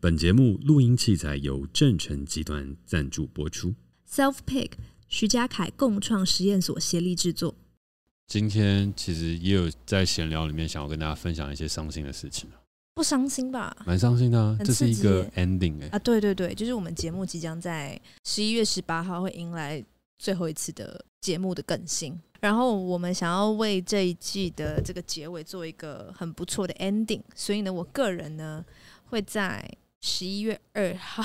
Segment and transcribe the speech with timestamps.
[0.00, 3.74] 本节目录音器材由正成集团赞助播出
[4.08, 4.70] ，Self Pick
[5.08, 7.56] 徐家凯共创实验所协力制作。
[8.28, 12.48] 今天其实也有在闲聊里面想要跟大家分享一些伤心的事情。
[12.94, 13.76] 不伤心吧？
[13.84, 19.84] 蛮伤心的啊，这是一个 ending 哎、欸、啊，对对对，就是我们节目即将在十一月十八号会迎来
[20.16, 28.64] 最后一次的节目的更新，然后我们想要为这一季的这个结尾做一个很不错的 ending，所以呢，我个人呢
[29.06, 29.68] 会在。
[30.00, 31.22] 十一月二号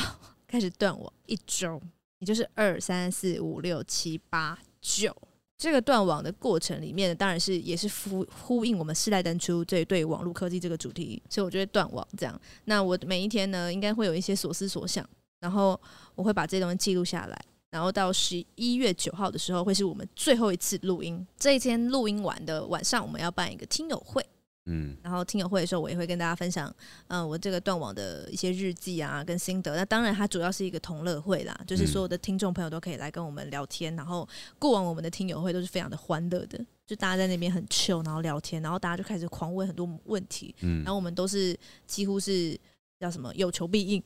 [0.48, 1.82] 开始断网一周，
[2.20, 5.16] 也就是二三四五六七八九
[5.58, 12.42] 这个断网的过程里面，当然是也是呼呼应我们世代登出这对网络科技这个主题，所以我就会断网这样。
[12.66, 15.08] 那我每一天呢，应该会有一些所思所想，
[15.40, 15.80] 然后
[16.16, 21.26] 我会把这些东西记录下来，然后到十一月九号的时候，会是我们最后一次录音。
[21.38, 24.26] 这一天录音完的晚上，我们要办一个听友会。
[24.66, 26.74] 嗯，然后听友会的时候，我也会跟大家分享，
[27.08, 29.76] 嗯、呃，我这个断网的一些日记啊，跟心得。
[29.76, 33.94] 那当然，它主要是一个同乐会啦，就是所有的听众朋友都可以来跟我们聊天。
[33.96, 40.56] 然后过往我们的听友会都是非常的欢乐的，就大家在那边很 chill，然后聊天，然后大家就开始狂问很多问题。
[40.62, 42.58] 嗯，然后我们都是几乎是
[43.00, 44.02] 叫什么有求必应，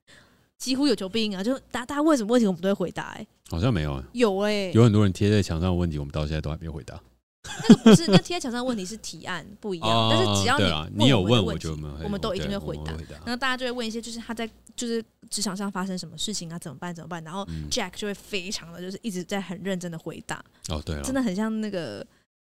[0.58, 1.42] 几乎有求必应啊！
[1.42, 3.20] 就大家大家问什么问题，我们都会回答、欸。
[3.20, 7.00] 哎，好像没有啊，有哎、欸，有很多人贴在墙上的问题，我们到现在都还没有回答。
[7.44, 12.92] 那个不是，那贴在墙上的问题是提案不一样，哦、但是只要你问你有问，我就我们都一定会回答。
[13.24, 16.94] 然后大家就会问一些，就是他在就是职场上发生什么事情啊，怎么办？
[16.94, 17.22] 怎么办？
[17.22, 20.42] 然后 Jack 就会非常的就是一直在很认真的回答。
[20.68, 22.04] 哦，对，真的很像那个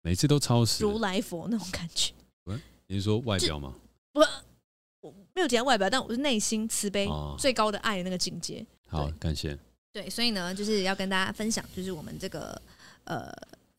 [0.03, 2.13] 每次都超时如来佛那种感觉。
[2.87, 3.75] 你是说外表吗？
[4.13, 4.20] 不，
[5.01, 8.65] 我没有提到外表，但我是内心慈悲最高的爱的那个境界。
[8.87, 9.59] 好，感谢。
[9.91, 12.61] 对，所以呢，就是要跟大家分享，就是我们这个
[13.05, 13.33] 呃。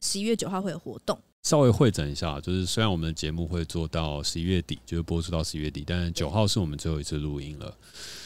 [0.04, 7.74] 十一月九号会有活动，稍微会整一下，就是虽然我们的节目会做到十一月底，就是播出到十一月底，但是九号是我们最后一次录音了。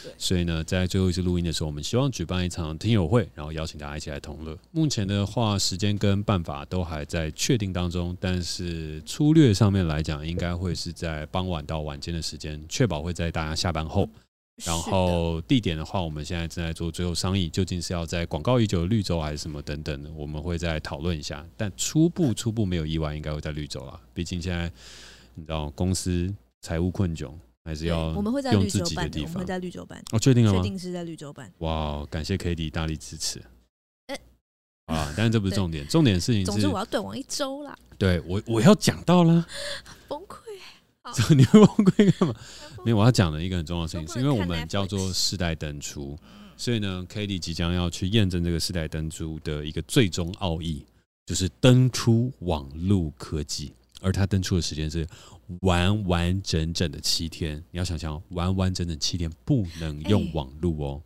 [0.02, 4.58] 对，所以呢，在最后一次录音的时候，我们希望举办一场听友会，然后邀请大家一起来同乐。
[4.72, 14.08] 目前的话，时间跟办法都还在确定当中，但是粗略上面来讲，应该会是在傍晚到晚间的时间，确保会在大家下班后。
[14.64, 21.46] 然后地点的话，我们现在正在做最后商议，究竟是要在广告已久的绿洲还是什么等等的，我们会再讨论一下。
[21.56, 24.00] 但初步初步没有意外，应该会在绿洲啦。
[24.12, 24.70] 毕竟现在
[25.34, 27.32] 你知道公司财务困窘，
[27.64, 29.34] 还是要我们会在用自己的地方。
[29.34, 30.60] 我们会在绿洲办哦，确定了吗？
[30.60, 31.52] 确定是在绿洲办。
[31.58, 33.40] 哇，感谢 Cady 大力支持。
[34.08, 34.20] 欸、
[34.86, 37.78] 啊，但是这不是重点，重点的事情是，总之我要断网一周啦。
[37.96, 39.46] 对我我要讲到了，
[40.08, 40.36] 崩溃。
[41.34, 42.34] 你会崩溃干嘛？
[42.84, 46.18] 没有，我要讲的一个很重要的事情，是因为我们叫做世代登出，
[46.56, 50.84] 所以呢，Cady 即将要去验证这个世代登出的一个最终奥义，
[51.26, 55.06] 就是登出网络科技，而它登出的时间是
[55.60, 57.62] 完完整整的七天。
[57.70, 61.02] 你要想想，完完整整七天不能用网络哦，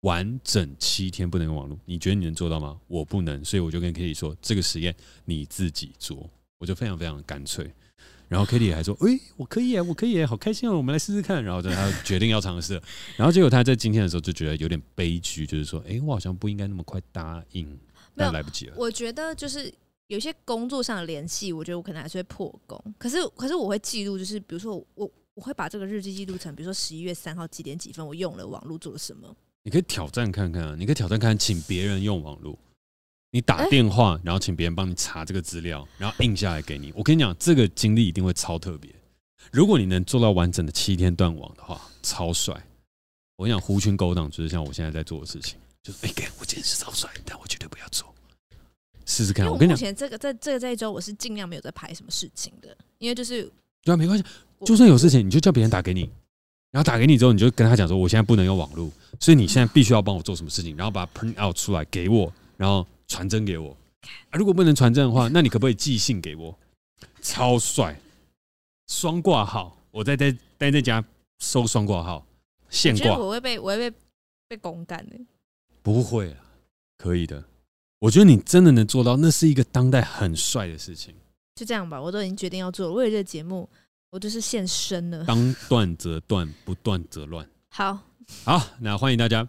[0.00, 2.78] 完整七天不能用网络，你觉得你能做到吗？
[2.88, 4.94] 我不能，所以我就跟 Cady 说，这个实验
[5.24, 6.28] 你自己做，
[6.58, 7.72] 我就非常非常干脆。
[8.28, 12.80] 然后 Kitty 还说：“诶、欸，我可以，我可以，好开心哦，我们来试试看。”然后他决定要尝试。
[13.16, 17.78] 然后结果他在今天的时候就觉得有点悲剧，就是说：“哎、欸，我好像不应该那么快答应，
[18.16, 19.72] 但来不及了。”我觉得就是
[20.08, 22.94] 有些工作上的联系，我觉得我可能还是会破功。
[22.98, 29.34] 可是，可是我会记录，就是比如说我我会把这个日记记录成，比如说十一月三号几点几分，我用了网络做了什么。
[29.62, 32.58] 你可以挑战看看啊，你可以挑战看看，请别人用网络。
[33.36, 36.90] 你打电话，然后请别人帮你查这个资料，然后印下来给你。
[36.96, 38.90] 我跟你讲，这个经历一定会超特别。
[39.52, 42.54] 如果你能做到完整的七天断网的话，超帅。
[43.36, 48.08] 我跟你讲，狐群狗党就是像我现在在做的事情，就是哎，给我今天是超帅，但我绝对不要做。
[49.04, 53.42] 试试看，我跟你讲，目前这个在这个这一周，我是尽量没有在排什么事情的，因为就是
[53.84, 54.24] 对啊，没关系，
[54.64, 56.10] 就算有事情，你就叫别人打给你，
[56.70, 62.86] 然后打给你之后，你就跟他讲说，我现在不能用网络，所以你现在必须要帮我做什么事情，然后把它 print out 出来给我，然后。
[63.08, 63.76] 传真给我
[64.30, 64.38] 啊！
[64.38, 66.58] 如果不能传真的话， 那你可不可以寄信给我？
[67.22, 67.98] 超帅，
[68.86, 71.04] 双挂号，我在在待在家
[71.38, 72.26] 收双挂号，
[72.70, 73.16] 现挂。
[73.18, 73.96] 我会被我会被
[74.48, 75.16] 被公干的。
[75.82, 76.38] 不会啊，
[76.98, 77.44] 可以的。
[77.98, 81.14] 我觉得你真的能做到，那是一个当代很帅的事情。
[81.54, 82.92] 就这样吧，我都已经决定要做了。
[82.92, 83.68] 为了这个节目，
[84.10, 85.24] 我就是现身了。
[85.24, 87.48] 当断则断，不断则乱。
[87.70, 87.98] 好，
[88.44, 89.48] 好，那欢迎大家。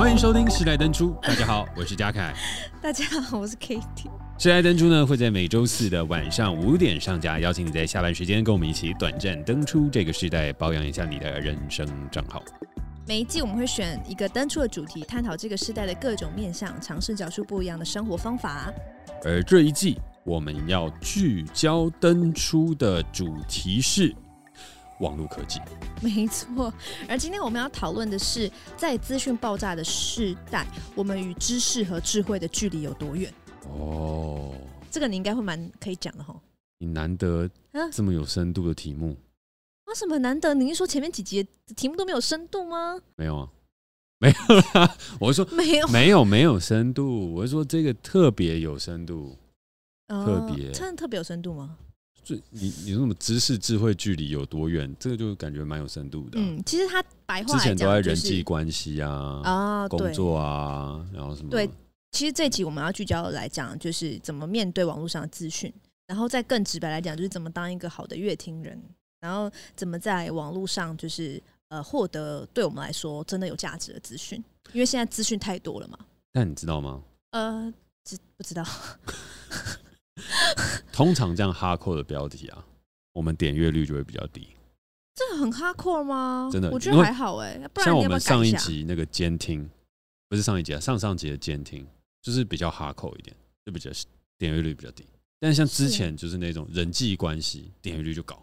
[0.00, 2.34] 欢迎收听《时代登出》，大家好，我是嘉凯。
[2.80, 3.82] 大家好，我是 Cady。
[4.38, 12.42] 《时代登出》呢会在每周四的晚上五点上架，邀请你在下班时间跟我们一起短暂登出这个时代，保养一下你的人生账号。
[13.06, 18.72] 每一季我们会选一个登出的主题，探讨这个时代的各种面向，尝试找出不一样的生活方法。
[19.22, 19.98] 而这一季。
[20.22, 24.14] 我们要聚焦登出的主题是
[25.00, 25.60] 网络科技。
[26.00, 26.72] 没错，
[27.08, 33.32] 而今天我们要讨论的是，在资讯爆炸的时代，我们与知识和智慧的距离有多远？
[33.68, 34.54] 哦，
[34.90, 36.34] 这个你应该会蛮可以讲的哈。
[36.78, 37.50] 你难得
[37.92, 39.14] 这么有深度的题目。
[39.84, 40.54] 为什么难得？
[40.54, 42.98] 你是说前面几集的题目都没有深度吗？
[43.16, 43.48] 没有啊，
[44.18, 44.96] 没有啦。
[45.18, 47.34] 我是说没有，没有，没有深度。
[47.34, 49.36] 我是说这个特别有深度，
[50.06, 51.76] 呃、特别，真的特别有深度吗？
[52.22, 54.94] 就你你说什么知识智慧距离有多远？
[54.98, 56.42] 这个就感觉蛮有深度的、啊。
[56.44, 61.50] 嗯，其实他白话、就是、之前都在人际关系啊啊，工作啊，然后什么？
[61.50, 61.68] 对，
[62.12, 65.72] 其实这集我们要聚焦来讲，就是怎么面对网络上的资讯，
[66.06, 68.80] 然后再更直白来讲，就是怎么当一个好的乐听人。
[69.20, 74.42] 然后怎么在网络上就是呃获得对我们来说真的有价值的资讯？
[74.72, 75.98] 因为现在资讯太多了嘛。
[76.32, 77.02] 但你知道吗？
[77.32, 77.72] 呃，
[78.04, 78.64] 知不知道？
[80.92, 82.64] 通常这样哈扣的标题啊，
[83.12, 84.48] 我们点阅率就会比较低。
[85.14, 86.48] 这个很哈扣吗？
[86.50, 87.70] 真的，我觉得还好哎、欸。
[87.82, 89.68] 像我们上一集那个监听，
[90.28, 91.86] 不是上一集啊，上上集的监听
[92.22, 93.36] 就是比较哈扣一点，
[93.66, 93.90] 就比较
[94.38, 95.04] 点阅率比较低。
[95.38, 98.42] 但像之前就是那种人际关系，点阅率就高。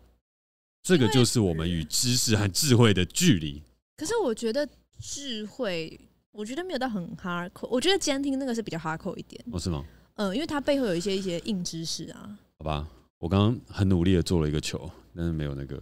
[0.84, 3.62] 这个就是我们与知识和智慧的距离。
[3.98, 4.68] 可是我觉得
[5.00, 6.00] 智慧，
[6.32, 7.68] 我觉得没有到很 hardcore。
[7.70, 9.44] 我觉得监听那个是比较 hardcore 一点。
[9.52, 9.84] 哦，是吗？
[10.18, 12.38] 嗯，因为它背后有一些一些硬知识啊。
[12.60, 12.88] 好吧，
[13.18, 15.82] 我刚刚很努力的做了一个球，但是没有那个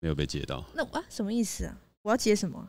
[0.00, 0.64] 没有被接到。
[0.74, 1.76] 那啊，什么意思啊？
[2.02, 2.68] 我要接什么？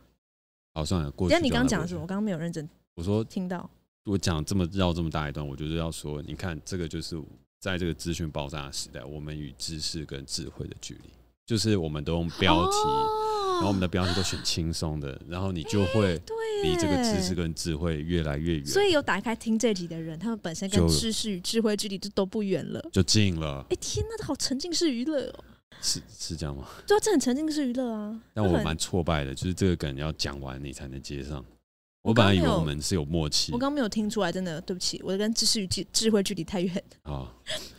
[0.73, 1.33] 好，算了，过去。
[1.33, 2.01] 但你刚刚讲的什么？
[2.01, 2.67] 我刚刚没有认真。
[2.95, 3.69] 我说听到。
[4.05, 7.19] 我讲这么绕这么大一段，我就是要说，你看这个就是
[7.59, 11.09] 在这个资讯爆炸的时代，我们与知识跟智慧的距离。
[11.45, 16.19] 就是我们都用标题，哦、然后我们的标题都选轻松的，然后你就会
[16.63, 18.65] 离这个知识跟智慧越来越远。
[18.65, 23.61] 所以有打开听这集的人，他们本身跟知识与智慧距离就都不远了，就近了。
[23.69, 25.43] 哎、欸，天呐，这好沉浸式娱乐哦！
[25.81, 26.67] 是是这样吗？
[26.87, 28.19] 对啊，这很沉浸式娱乐啊。
[28.33, 31.45] 但我蛮挫败的，就是这个梗要讲完你才能接上。
[32.01, 36.83] 我本来以为我们是有默契，我刚没有听出来，真的对不起，我跟知识与智智慧距离太远。
[37.03, 37.31] 啊，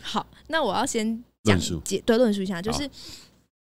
[0.03, 2.89] 好，那我要先讲解对论述一下，就是。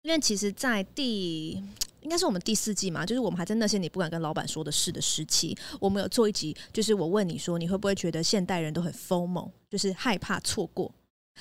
[0.02, 1.62] 因为其实，在第
[2.00, 10.90] 应该是我们第四季嘛，就是我们还在那些你不敢跟老板说的事的时期，我们有做一集，就是我问你说，你会不会觉得现代人都很 FOMO，就是害怕错过？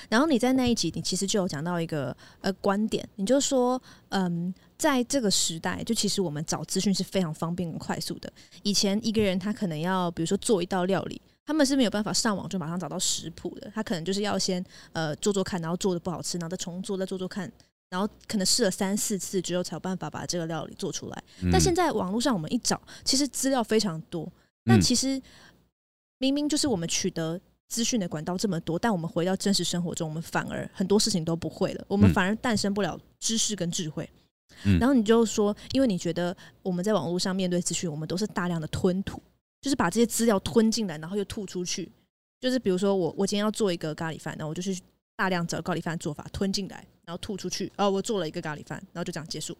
[0.09, 8.31] 然后你在那一集，你其实就有讲到一个呃观点，你就说，嗯，在这个时代，就其实我们找资讯是非常方便快速的。
[8.63, 17.49] 以前一个人他可能要，比如说做一道料理，他们是没有办法上网就马上找到食谱的，他可能就是要先呃做做看，然后做的不好吃，然后再重做，再做做看。
[17.89, 21.23] 然后可能试了三四次之后，才有办法把这个料理做出来。
[21.41, 24.31] 嗯、但现在网络上我们一找，其实资料非常多。
[24.65, 25.19] 那其实
[26.19, 31.85] 明明就是我们取得资讯的管道这么多，但我们回到真实生活中，我们反而很多事情都不会了。
[31.87, 34.07] 我们反而诞生不了知识跟智慧。
[34.65, 39.21] 嗯、然后你就说，因为你觉得我们在网络上面对资讯，我们都是大量的吞吐，
[39.61, 41.89] 就是把这些资料吞进来，然后又吐出去。
[42.39, 44.77] 就是比如说我我今天要做一个咖喱饭，那我就去
[45.15, 46.85] 大量找咖喱饭做法吞进来。
[47.09, 49.57] 然后吐出去，哦，我做了一个咖喱饭，然后就这样结束。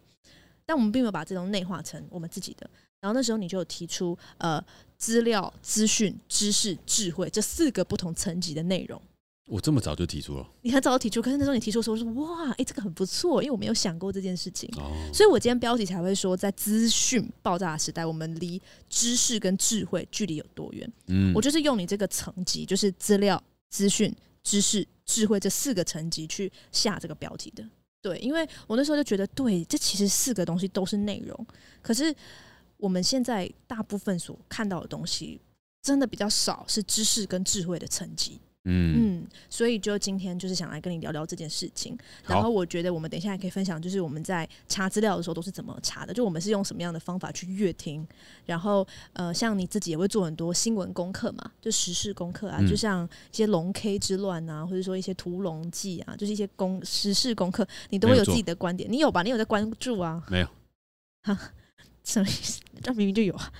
[0.64, 2.70] 但我们并没有把这种内化成我们自己的。
[3.00, 4.64] 然后那时候你就有提出，呃，
[4.96, 9.02] 资料、资讯、知识、智慧这四个不同层级的内容。
[9.48, 10.48] 我这么早就提出了？
[10.62, 14.70] 你很早就提出，可是那时候你提出的时候，说哇，哎，这个很不错，因为我没有想过这件事情。
[14.76, 14.92] 哦。
[15.12, 20.88] 所以我今天标题才会说，在资讯爆炸的时代，我们离知识跟智慧距离有多远？
[21.08, 24.14] 嗯，我就是用你这个层级，就是资料、资讯。
[24.50, 27.64] 知识、智慧这四个层级去下这个标题的，
[28.02, 31.46] 对，因为我那时候就觉得，对，这其实四个东西都是内容，
[31.80, 32.12] 可是
[32.76, 35.40] 我们现在大部分所看到的东西，
[35.80, 38.40] 真的比较少，是知识跟智慧的层级。
[38.64, 41.96] 嗯，所以就今天就是想来跟你聊聊这件事情。
[42.26, 48.06] 然后我觉得我们等一下也可以分享，就是我们在查资料的时候都是怎么查的，就我们是用什么样的方法去阅听。
[48.44, 58.90] 然后呃，像你自己也会做很多新闻功课嘛，就时事功课啊，嗯、就像一些龙 K 之乱啊，或者说一些屠龙记啊，就是一些功时事功课，你都会有自己的观点。
[58.92, 59.22] 你有吧？
[59.22, 60.22] 你有在关注啊？
[60.28, 60.48] 没有。
[61.22, 61.38] 哈，
[62.04, 62.60] 什么意思？
[62.82, 63.50] 这明明就有啊。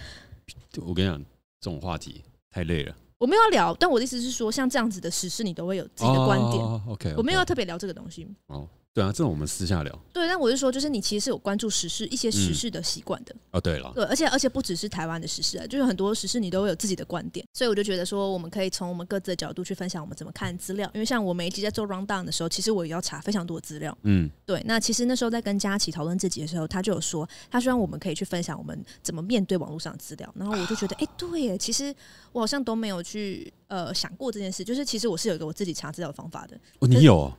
[0.76, 1.18] 我跟你讲，
[1.60, 2.94] 这种话题太累了。
[3.20, 6.64] 我没有要聊，但我的意思是说，像这样子的实事，你都会有自己的观点。
[6.64, 7.14] Oh, OK，, okay.
[7.18, 8.26] 我没有要特别聊这个东西。
[8.46, 9.98] 哦，对啊，这种我们私下聊。
[10.12, 13.32] 对，但我是说，就是你其实是有关注时事一些时事的习惯的。
[13.32, 20.90] 嗯、哦，对了，对，而且而且不只是台湾的时事啊，就是很多时事你都会有自己的观点，所以我就觉得说，我们可以从我们各自的角度去分享我们怎么看资料。
[20.92, 23.96] 因为像我每一集在做 round down 的时候，其实我也要查非常多的资料。
[24.02, 24.60] 嗯，对。
[24.66, 30.34] 那其实那时候在跟佳琪讨论这集的时候，他就有说，他希望我们可以去分享我们怎么面对网络上的资料。
[30.36, 31.94] 然后我就觉得，哎、啊，对耶，其实
[32.32, 36.58] 我好像都没有去呃想过这件事，就是其实我是有一个我自己查资料的方法的。
[36.80, 37.32] 哦，你有、哦？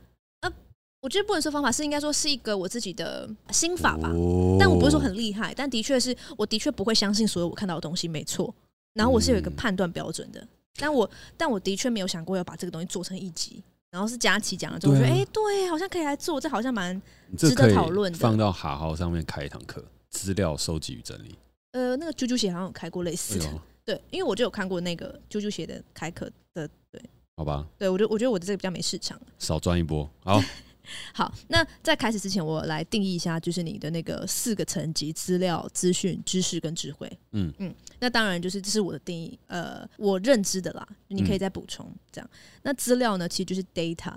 [1.02, 4.10] 我觉得不能说方法，是应该说是一个我自己的心法吧。
[4.10, 8.54] 哦、但我不是说很厉害，但的确是我的确不会相信所有我看到的东西没错。
[8.94, 13.64] 然后我是有一个判断标准的，嗯、但我但我的确没有想过要把这个东西做成一集。
[13.90, 17.02] 然后是佳琪讲了之后，我觉得哎、欸，对，好像可以来做，这好像蛮
[17.38, 18.18] 值得讨论的。
[18.18, 21.36] 放到好好上面开一堂课，资料收集与整理。
[21.72, 23.54] 呃，那个啾啾鞋好像有开过类似的，哎、
[23.84, 27.02] 对，因为我就有看过那个啾啾鞋的开课的，对，
[27.36, 30.42] 好吧，对我觉得我觉得我的这个比较没市场，少赚一波，好。
[31.14, 37.12] 好，那在开始之前，我来定义一下，就是你的那个四个层级：资料、资讯、知识跟智慧。
[37.32, 41.90] 嗯嗯，那当然就是这是我的定义，呃，我认知的啦，你可以再补充。
[42.12, 42.30] 这样，
[42.64, 44.14] 那资料呢，其实就是 data，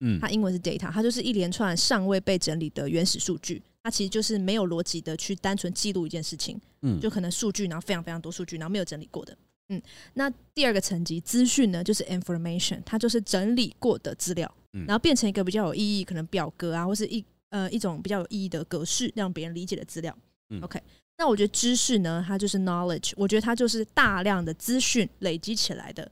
[0.00, 9.36] 嗯，它英文是 data，它就是一连串尚未被整理的原始数据，它其实就是没有逻辑的去单纯记录一件事情，嗯，就可能数据，然后非常非常多数据，然后没有整理过的。
[9.68, 9.82] 嗯，
[10.14, 14.52] 那第二个层级资讯呢，就是 information，它就是整理过的资料，
[14.86, 20.16] 然后变成一个比较有意义，可能表格啊，或是一呃一种比较有意义的格式，让别人理解的资料。
[20.50, 20.80] 嗯，OK，
[21.18, 26.08] 那我觉得知识呢，它就是 knowledge，我觉得它就是大量的资讯累积起来的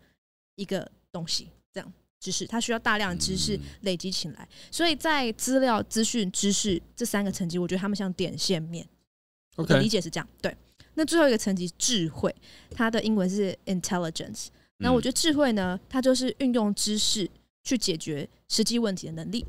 [0.57, 1.49] 一个东西。
[1.73, 8.85] 这样，知识它需要大量的知识累积起来，所以在资料、资讯、知识这三个层级，我觉得他们像点线面。
[9.55, 10.57] OK，我的理解是这样，对。
[10.95, 12.35] 那最后一个层级智慧，
[12.71, 14.47] 它的英文是 intelligence。
[14.79, 17.31] 那我觉得智慧呢，它就是运用知识
[17.63, 19.45] 去解决实际问题的能力。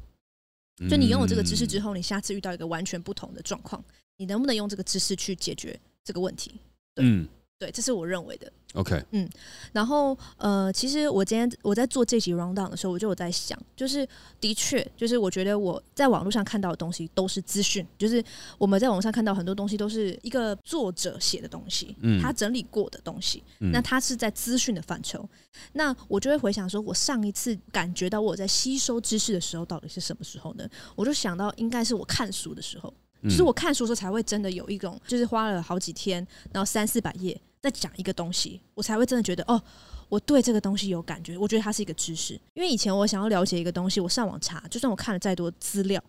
[0.89, 3.83] 就你拥有这个知识之后，你下次遇到一个完全不同的状况，
[4.17, 6.59] 你能不能用这个知识去解决这个问题？
[6.93, 7.05] 对。
[7.05, 7.27] 嗯
[7.65, 8.51] 对，这是我认为的。
[8.75, 9.27] OK，嗯，
[9.71, 14.07] 然后呃，其实我今天我在做这集 rundown 的时候，我就有在想，就是
[14.39, 18.23] 的确，就是我觉得我在网络上看到的东西都是资讯，就是
[18.59, 25.27] 我们在网上看到很多东西都是一个作者写的东西，嗯，他整理过的东西，嗯，那他是在资讯的范畴，
[25.73, 30.69] 那我就会回想说，我上一次感觉到我在吸收知识的时候到底是什么时候呢？
[30.95, 32.93] 我就想到应该是我看书的时候。
[33.23, 39.61] 就是我看书的时候才会真的有一种，就是花了好几天，然后三四百页在讲一个东西，我才会真的觉得哦，
[40.07, 41.37] 我对这个东西有感觉。
[41.37, 46.01] 我觉得它是一个知识，因为以前我想要了解一个东西，我上网查，就算我看了再多资料，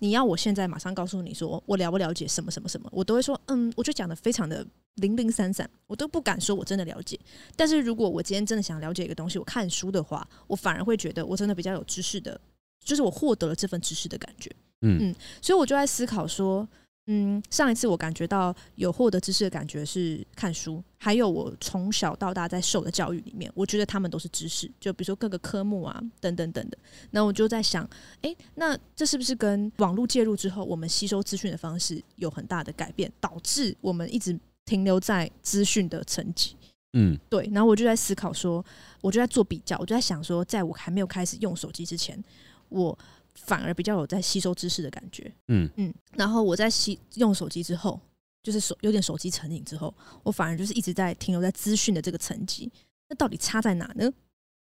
[0.00, 4.64] 你要我现在马上告诉你说我了不了解什么什么什么，我都会说嗯，我就讲的非常的
[4.96, 7.18] 零零散散，我都不敢说我真的了解。
[7.56, 12.40] 但是如果我今天真的想了解一个东西，我看书的话，我反而会觉得我真的比较有知识的，
[12.84, 14.50] 就是我获得了这份知识的感觉。
[14.82, 16.68] 嗯，所以我就在思考说，
[17.10, 26.76] 嗯，上一次我感觉到有获得知识的感觉是看书，还有我从小到大在受的教育里面，我觉得他们都是知识，就比如说各个科目啊，等等等的。
[27.12, 27.82] 那我就在想，
[28.20, 36.56] 哎、欸，那这是不是跟网络介入之后，我们吸收资讯的方式有很大的改变，导致我们一直停留在资讯的层级？
[36.92, 37.48] 嗯，对。
[37.54, 38.62] 然后我就在思考说，
[39.00, 42.22] 我就在做比较，我就在想说，在我还没有开始用手机之前，
[42.68, 42.98] 我。
[43.44, 48.00] 反而比较有在吸收知识的感觉，嗯嗯，然后我在吸用手机之后，
[48.42, 52.70] 就是手有点手机成瘾之后，我反而就是一直在停留在资讯的这个层级。
[53.08, 54.12] 那到底差在哪呢？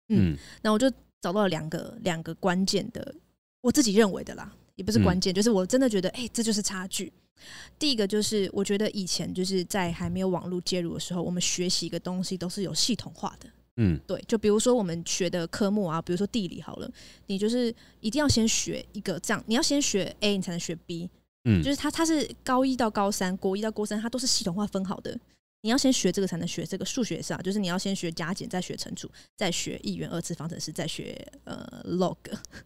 [0.09, 3.15] 嗯，那我就找到了两个两个关键的，
[3.61, 7.11] 我自己认为的啦，也不是关键，就是我真的觉得，哎，这就是差距。
[7.79, 13.49] 第一个就是我觉得以前就是在还没有网络介入的时候，我们学习一个东西都是有系统化的。
[13.77, 16.89] 嗯，对，就比如说我们学的科目啊，比如说地理好了，
[17.25, 21.09] 你就是一定要先学一个这样，你要先学 A，你才能学 B。
[21.45, 25.17] 嗯，就是它它是高一到高三，国一到国三，它都是系统化分好的。
[25.61, 32.17] 你要先学这个才能学这个数学是啊，就是你要先学加减，再学乘除，再学一元二次方程式，再学呃 log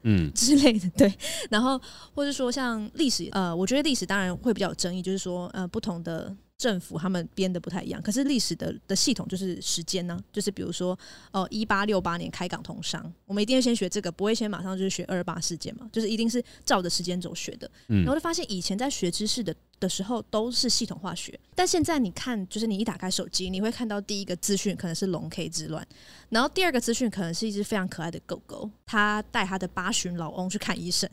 [0.02, 0.90] 嗯 之类的。
[0.98, 1.14] 对，
[1.50, 1.80] 然后
[2.14, 6.36] 或者说像历史，呃，我觉得历史当然会比较有争议，就是说呃不同的。
[6.58, 10.98] 政府他们编的不太一样，可是历史的的系统就是时间呢、啊，就是比如说，
[11.32, 17.70] 哦，一八六八年开港通商，我们一定要先学这个，不会先马上就是学二二八事件嘛，就是一定是照着时间轴学的。
[17.90, 25.88] 嗯，然后就发现以前在学知识的的时候都是系统化学，但现在你看，就是你一打开手机，你会看到第一个资讯可能是龙 K 之乱，
[26.30, 31.08] 然后第二个资讯可能是一只非常可爱的狗狗，它带它的八旬老翁去看医生。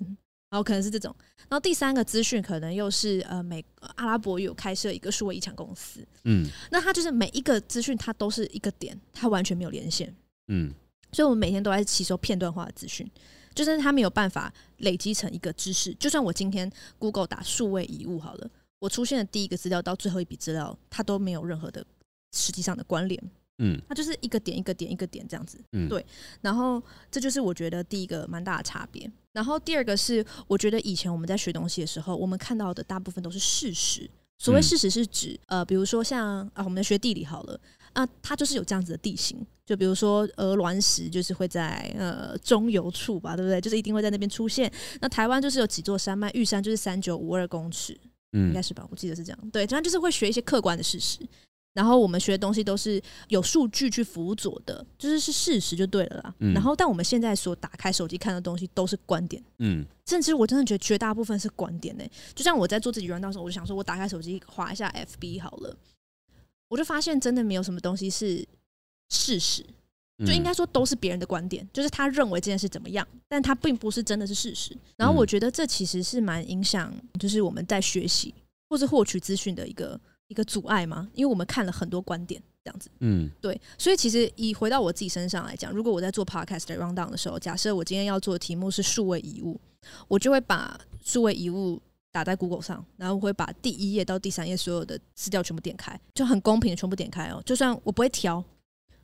[0.55, 1.13] 然后可能是这种，
[1.49, 3.65] 然后第三个资讯可能又是呃美
[3.97, 10.15] 阿拉伯有开设一个数位遗产公司，嗯，那它就是每一个资讯它都是一个点，它完全没有连线，
[10.47, 10.73] 嗯，
[11.11, 13.11] 所以我们每天都在吸收片段化的资讯，
[13.53, 15.93] 就是它没有办法累积成一个知识。
[15.95, 16.71] 就算我今天
[17.01, 21.85] Google 打数位遗物好了，我出现的第一个资料到最后一笔资料，它都没有任何的
[22.31, 23.21] 实际上的关联。
[23.59, 25.59] 嗯，它就是一个点一个点一个点这样子。
[25.73, 26.07] 嗯，对。
[26.41, 26.81] 然后
[27.11, 29.11] 这就是我觉得第一个蛮大的差别。
[29.35, 34.09] 然后第二个是，我觉得以前我们在学东西的时候，我们看到的大部分都是事实。
[34.39, 37.61] 所谓事实是指，呃，比如说像啊，我们学地理好了
[37.93, 39.45] 啊，它就是有这样子的地形。
[39.65, 43.61] 就比如说鹅卵石，就是会在呃中游处吧，对不对？
[43.61, 44.71] 就是一定会在那边出现。
[45.01, 47.99] 那台湾就是有几座山脉，玉山就是三九五二公尺，
[48.33, 48.87] 嗯，应该是吧？
[48.91, 49.51] 我记得是这样。
[49.51, 51.21] 对，这样就是会学一些客观的事实。
[51.75, 56.35] 然后我们学的东西都是有数据去辅佐的，就是是事实就对了啦。
[56.39, 62.11] 嗯、然后，但我们现在所打开手机看的东西都是观点，嗯，甚至我真的觉得绝大部分是观点呢、欸。
[62.33, 65.77] 就像我在做自己原档的时候，我就想说，我打开手机划一下 FB 好了，
[66.69, 68.47] 我就发现真的没有什么东西是
[69.11, 69.67] 事实，
[70.25, 74.77] 就应该说都是别人的观点，就是他认为这件事怎么样，但他并不是真的是事实。
[74.97, 78.33] 然后我觉得这其实是蛮影响，就是我们在学习
[78.69, 80.01] 或是获取资讯的一个。
[80.29, 81.09] 一个阻碍吗？
[81.15, 89.61] 因为我们看了很多观点，这样子，嗯，对，所以其实以回到我自己身上来讲，如果我在做 podcast 的 rundown 的时候，假设我今天要做的题目是数位遗物，
[90.09, 98.09] 我就会把数位遗物打在 Google 上，然后我会把第一页到第三页所有的资料全部点开，就很公平的全部点开哦，就算我不会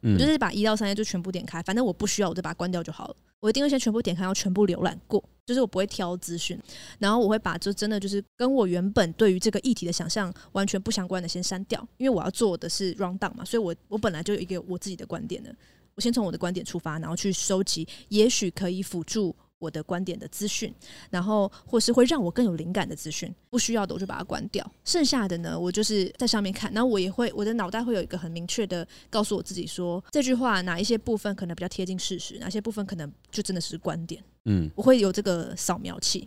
[0.03, 3.17] 就是把一到三页就全部点开，反正我不需要，我就把它关掉就好了。
[3.41, 6.59] 我一定会先全部点开，要全部浏览过，就是我不会挑资讯，
[6.99, 15.55] 然后我会把就真的就是跟我原本对于这个议题的想象完全不相关的先删掉，因为我要做的是 rundown 嘛，所以我我本来就有一个我自己的观点的，
[15.95, 19.35] 我先从我的观点出发，然后去收集，也许可以辅助。
[19.61, 20.75] 我的观点的资讯，
[21.11, 24.69] 然后或是会让我更有灵感的资讯，不需要的我就把它关掉。
[24.85, 34.23] 剩下的呢，我就是在上面看，然后我也会我的脑袋会有一个很明确的告诉我自己说，这句话哪一些部分可能比较贴近事实，哪些部分可能就真的是观点。
[34.47, 36.27] 嗯，我会有这个扫描器，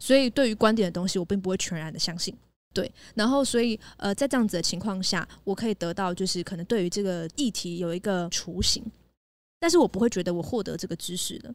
[0.00, 2.36] 所以对于观点的东西，我并不会全然的相信。
[2.72, 8.82] 对，然后所以呃，在这样子的情况下，我可以得到就是可能对于这个议题有一个雏形，
[9.60, 11.54] 但是我不会觉得我获得这个知识的。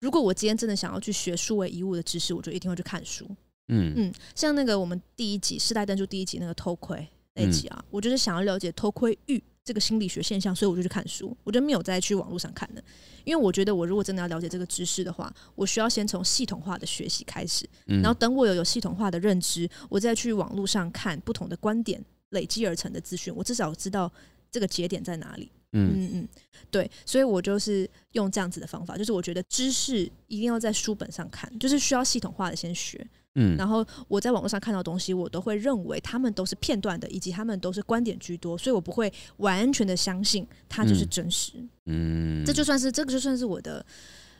[0.00, 3.24] 如果我今天真的想要去学数位遗物的知识，我就一定会去看书。
[3.68, 12.82] 嗯嗯，像那个我们第一集世代登出第一集那个偷窥那集啊，嗯、我就是想要了解偷窥欲这个心理学现象，所以我就去看书，我就没有再去网络上看的。
[13.24, 24.10] 因为我觉得我如果真的要了解这个知识的话，我需要先从系统化的学习开始，然后等我有有系统化的认知，我再去网络上看不同的观点累积而成的资讯，我至少知道
[24.50, 25.52] 这个节点在哪里。
[25.72, 25.92] 嗯。
[25.94, 26.28] 嗯嗯，
[26.70, 33.04] 对，所以我就是用这样子的方法，就是我觉得知识一定要在书本上看，就是需要系统化的先学，
[33.34, 41.52] 嗯，然后我在网络上看到东西，我都会认为他们都是片段的，以及他们都是观点居多，所以我不会完全的相信它就是真实，
[41.86, 43.84] 嗯，这就算是这个就算是我的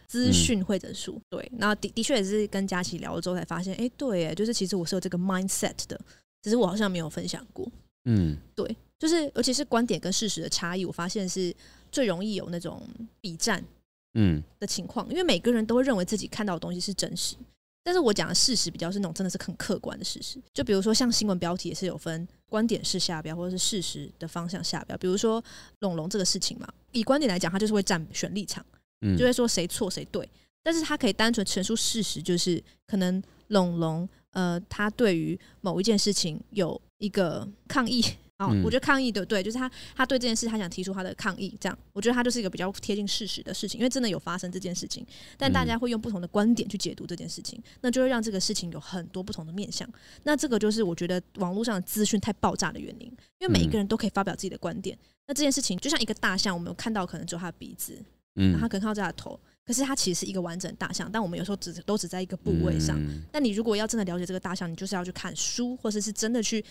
[0.06, 6.00] 资讯会诊书，对，然后的的确也是跟佳琪聊了之后才发现，哎，对，哎，就是其实我是有这个 mindset 的，
[6.42, 7.70] 只是我好像没有分享过，
[8.04, 8.76] 嗯，对。
[9.00, 11.52] 就是，尤其是观点跟事实的差异，我发现是
[11.90, 12.86] 最容易有那种
[13.18, 13.64] 比战，
[14.12, 15.08] 嗯的情况。
[15.08, 17.34] 因为每个人都会认为自己看到的东西是真实，
[17.82, 20.38] 但是我讲的事实比较是那种真的是很客观的事实。
[20.52, 24.94] 就比如说像新闻标题也是有分观点式下标或者是事实的方向下标。
[24.98, 25.42] 比如说
[25.78, 28.62] 龙龙这个事情嘛，以观点来讲，他就是会站选立场，
[29.00, 30.28] 嗯就会说谁错谁对。
[30.62, 38.04] 但是他可以单纯陈述事实，就是可能龙龙呃，他对于某一件事情有一个抗议。
[38.40, 49.86] 哦，我觉得抗议的对，就是他，他对这件事他想提出他的抗议，这样，我觉得他就是一个比较贴近事实的事情，因为真的有发生这件事情，但大家会用不同的观点去解读这件事情，那就会让这个事情有很多不同的面向。
[50.22, 53.06] 那这个就是我觉得网络上的资讯太爆炸的原因，
[53.40, 54.96] 因为每一个人都可以发表自己的观点。
[55.26, 58.02] 那这件事情就像一个大象，我们有看到可能只有他的鼻子，
[58.36, 62.98] 嗯，他可能靠着他的头，可是它其实是一个完整的大象，但我们有时候只都只在一个部位上。
[63.30, 66.64] 但你如果要真的了解这个大象，你就是要去看书，或者是真的去。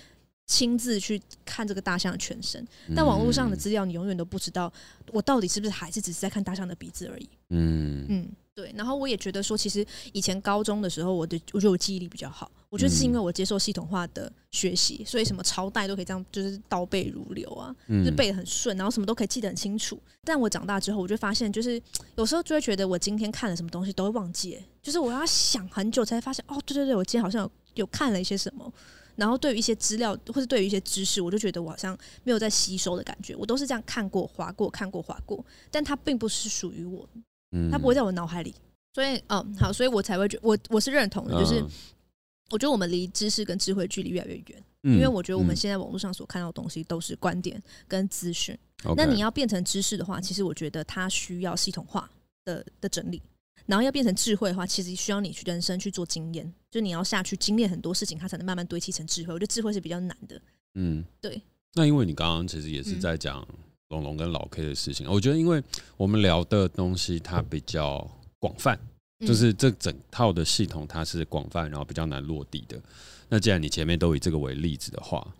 [0.49, 4.73] 亲自去看这个大象的全身，但网络上的资料你永远都不知道，
[5.11, 7.29] 我到底是不是还是只是在看大象的鼻子而已。
[7.49, 8.73] 嗯嗯，对。
[8.75, 20.01] 然后我也觉得说，其实以前高中的时候，我的我觉得我记忆力比较好，我觉得是因为我接受系统化的学习，所以什么朝代都可以这样，就是倒背如流啊，就是背得很顺，然后什么都可以记得很清楚。
[20.23, 21.79] 但我长大之后，我就发现，就是
[22.15, 28.73] 有时候就会觉得我今天看了什么东西都会忘记，就是我要想很久才发现，哦，对对对，我今天好像有有看了一些什么。
[29.19, 33.35] 然后对于一些资料或者对于一些知识，我就觉得我好像没有在吸收的感觉。
[33.35, 37.07] 我都是这样看过、划过、看过、划过，但它并不是属于我，
[37.69, 38.55] 它不会在我脑海里。
[38.93, 41.63] 所以，嗯，好，所以我才会觉得我我是认同的，就是
[42.49, 48.57] 我觉得我们离知识跟智慧距离越来越远，因为我觉得我们现在网络上所看到的东西都是观点跟资讯。
[48.95, 52.09] 那你要变成知识的话，其实我觉得它需要系统化
[52.45, 53.21] 的的整理。
[53.69, 59.31] 然后要变成智慧的话，其实需要你去人生去做经验，就你要下去经历很多事情，它才能慢慢堆砌成智慧。
[59.31, 60.41] 我觉得智慧是比较难的。
[60.73, 61.39] 嗯，对。
[61.75, 63.47] 那因为你刚刚其实也是在讲
[63.89, 65.63] 龙龙跟老 K 的事情，我觉得因为
[65.97, 68.75] 我们聊的东西它比较广泛，
[69.23, 72.81] 就是这整套的系统它是广泛，然后比较难落地的。
[73.27, 75.31] 那既然你前面都以这个为例子的话，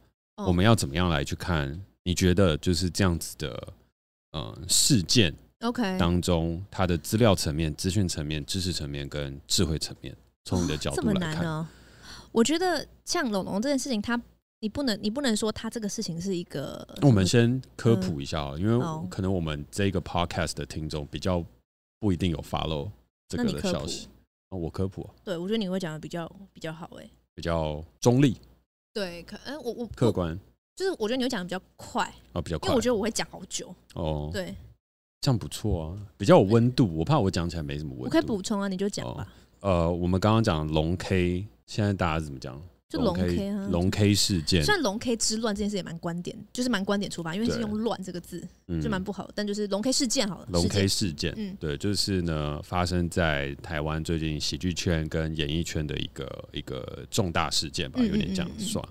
[0.46, 1.84] 我们要怎么样来去看？
[2.04, 3.74] 你觉得就是这样子的，
[4.34, 11.70] 嗯，事件，OK，当中它的资料层面、资讯层面、知识层面跟智慧层面，从你的角度来看，这么难呢？
[12.32, 14.22] 我觉得像龙龙这件事情，它
[14.62, 16.88] 你不能你不能说它这个事情是一个。
[17.02, 21.44] 我们先科普一下啊，因为可能我们这个 podcast 的听众比较
[22.00, 22.90] 不一定有 follow
[23.28, 24.08] 这个的消息。
[24.50, 28.36] 我科普，啊对我觉得你会讲的比较比较好，哎，比较中立。
[28.92, 30.38] 对，可嗯，我我客观。
[30.76, 34.30] 就是我觉得你会讲的比较快哦，比较快，因为我觉得我会讲好久哦。
[34.32, 34.56] 对，
[35.22, 36.90] 这样不错啊，比较有温度。
[36.96, 38.06] 我怕我讲起来没什么温度。
[38.06, 39.28] 我可以补充啊，你就讲吧。
[39.60, 42.62] 呃，我们刚刚讲龙 K，现在大家怎么讲？
[42.88, 44.64] 就龙 K 啊，龙 K 事件。
[44.64, 48.44] 虽然龙 K 之乱这件事也蛮观点，就是蛮观点出发，因为是用“乱”这个字，
[48.82, 49.30] 就蛮不好。
[49.36, 58.84] 但就是龙 K 事件好了，龙 K 事件，嗯，对，就是呢，发生在台湾最近喜剧圈跟演艺圈的一个一个重大事件吧，有点这样算。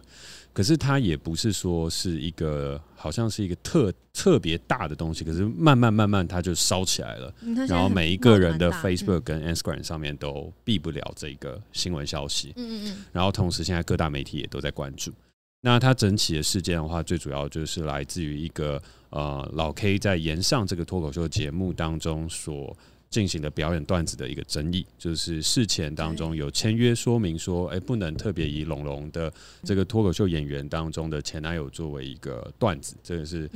[0.52, 5.24] 可是它也不是说是一个，好像是一个特特别大的东西。
[5.24, 7.32] 可是慢慢慢慢它就烧起来了，
[7.68, 12.52] 然后每一个人的 Facebook 跟 Instagram 上面都避不了这个新闻消息。
[12.56, 12.96] 嗯嗯。
[13.12, 15.12] 然后同时现在各大媒体也都在关注。
[15.60, 22.76] 那它整起的事件的话，最主要就是来自于一个呃老 K 在延上这个脱口秀节目当中所。
[23.10, 29.32] 进行的表演段子的一个争议，就是事前当中有签约说明说，哎，不能特别以龙龙的
[29.64, 33.50] 这个脱口秀演员当中的前男友作为一个段子，这个是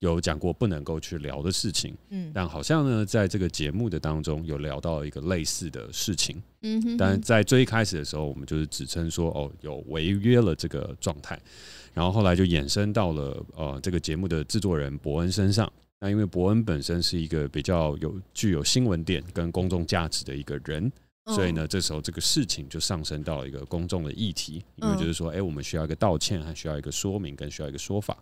[0.00, 1.94] 有讲过不能够去聊的事情。
[2.10, 6.42] 嗯，但好像呢，在这个节目的当中有聊到一个类似的事情。
[6.62, 11.40] 嗯哼，但在最一开始的时候，我们就是指称说，哦，有违约了这个状态，
[11.94, 15.72] 然后后来就衍生到了呃这个节目的制作人伯恩身上。
[16.06, 20.88] 那因为伯恩本身是一个比较有具有新闻点跟公众价值的一个人，
[21.34, 28.16] 所以呢，这时候这个事情就上升到了一个公众的议题，因为就是说，哎，我们需要一个道歉，还需要一个说明，跟需要一个说法。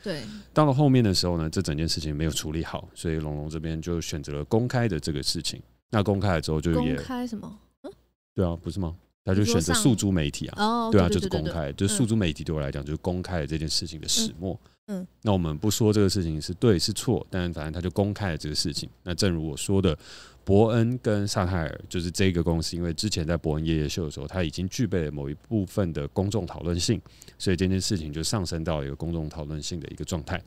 [0.00, 0.22] 对。
[0.52, 5.60] 到了后面的时候呢，这整件事情没有处理好，所以龙龙这边就选择了公开的这个事情。
[5.90, 7.58] 那公开了之后，就也公开什么？
[7.82, 7.92] 嗯，
[8.32, 8.94] 对啊，不是吗？
[9.24, 10.62] 他就选择诉诸媒体啊。
[10.62, 12.44] 哦，对啊，就是公开，就是诉诸媒体。
[12.44, 14.58] 对我来讲，就是公开了这件事情的始末。
[14.88, 18.86] 嗯，那我们不说这个事情是对是错，但反正他就公开了这个事情。
[19.02, 19.96] 那正如我说的，
[20.44, 27.00] 伯恩跟萨泰尔就是这个公司，因为之前在伯恩夜夜秀的时候，他已经具备了某一部分的公众讨论性，
[27.38, 30.38] 所以这件事情就上升到一个公众讨论性的一个状态。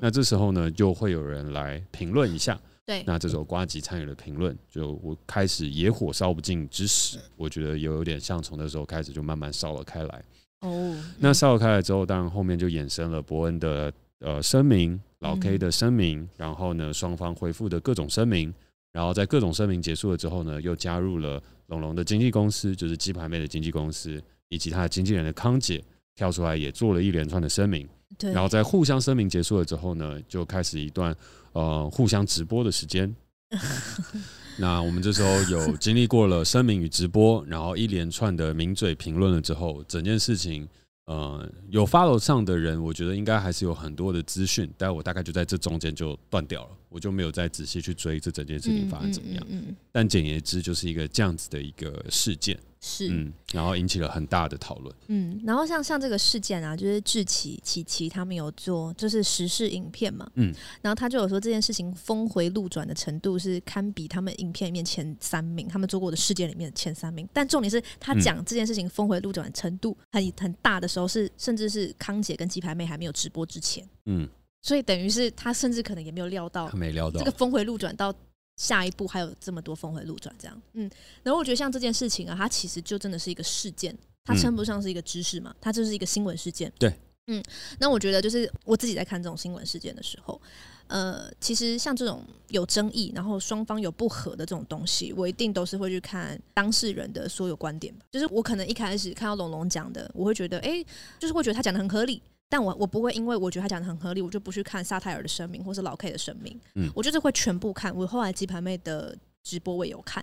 [0.00, 2.58] 那这时候呢，就会有人来评论一下。
[2.84, 10.24] 对，那这时候呱吉参与了评论，就我开始野火烧不尽之时，我觉得有有点像从那时候开始就慢慢烧了开来。
[10.62, 18.52] 哦，嗯、那烧了开来之后，当然后面就衍生了伯恩的呃声明，老 K 的声明，然后呢双方回复的各种声明，
[18.92, 25.82] 然后在各种声明结束了之后呢，又加入了龙龙的经纪公司，就是鸡排妹的经纪公司，以及他的经纪人的康姐
[26.16, 27.88] 跳出来也做了一连串的声明。
[28.18, 31.16] 对，然后在互相声明结束了之后呢，就开始一段
[31.52, 33.14] 呃互相直播的时间。
[34.58, 40.68] 那我们这时候有经历过了声明与直播，然后一连串的名嘴评论了之后，整件事情，
[41.06, 49.46] 呃，有 follow 上的人，我觉得应该还是有很多的资讯，但我大概就在这中间就断掉了，我就没有再仔细去追这整件事情发生怎么样。
[49.48, 52.58] 嗯但简言之，就是一个这样子的一个事件。
[52.84, 54.92] 是，嗯，然后引起了很大的讨论。
[55.06, 67.28] 嗯，然后像像这个事件啊，就是志奇琪琪他们有做，就是时事影片嘛，嗯，然后他就有说这件事情峰回路转的程度是堪比他们影片里面前三名，他们做过的事件里面的前三名。
[67.32, 74.28] 但重点是他讲这件事情峰回路转程度很很大的时候，是甚至是康姐跟鸡排妹还没有直播之前，嗯，
[74.62, 78.14] 所以等于是他甚至可能也没有料到，没料到这个峰回路转到。
[78.58, 80.88] 下一步还有这么多峰回路转，这样，嗯，
[81.22, 86.70] 然后我觉得像这件事情啊，它其实就真的是一个事件，它称不上是一个知识嘛，它就是一个新闻事件。
[86.78, 86.94] 对，
[87.28, 87.42] 嗯，
[87.80, 90.40] 那我觉得就是我自己在看这种新闻事件的时候，
[90.86, 98.04] 呃，其实像这种有争议，然后双方有不合的这种东西，我一定都是会去看当事人的所有观点吧。
[98.12, 100.84] 就是我可能一开始看到龙龙讲的，我会觉得，哎，
[101.18, 102.22] 就是会觉得他讲的很合理。
[102.52, 106.60] 但我我不会因为我觉得他讲的很合理，我就不去看萨泰尔的声明或是老 K 的声明。
[106.74, 107.96] 嗯，我就是会全部看。
[107.96, 110.22] 我后来鸡排妹的直播我也有看，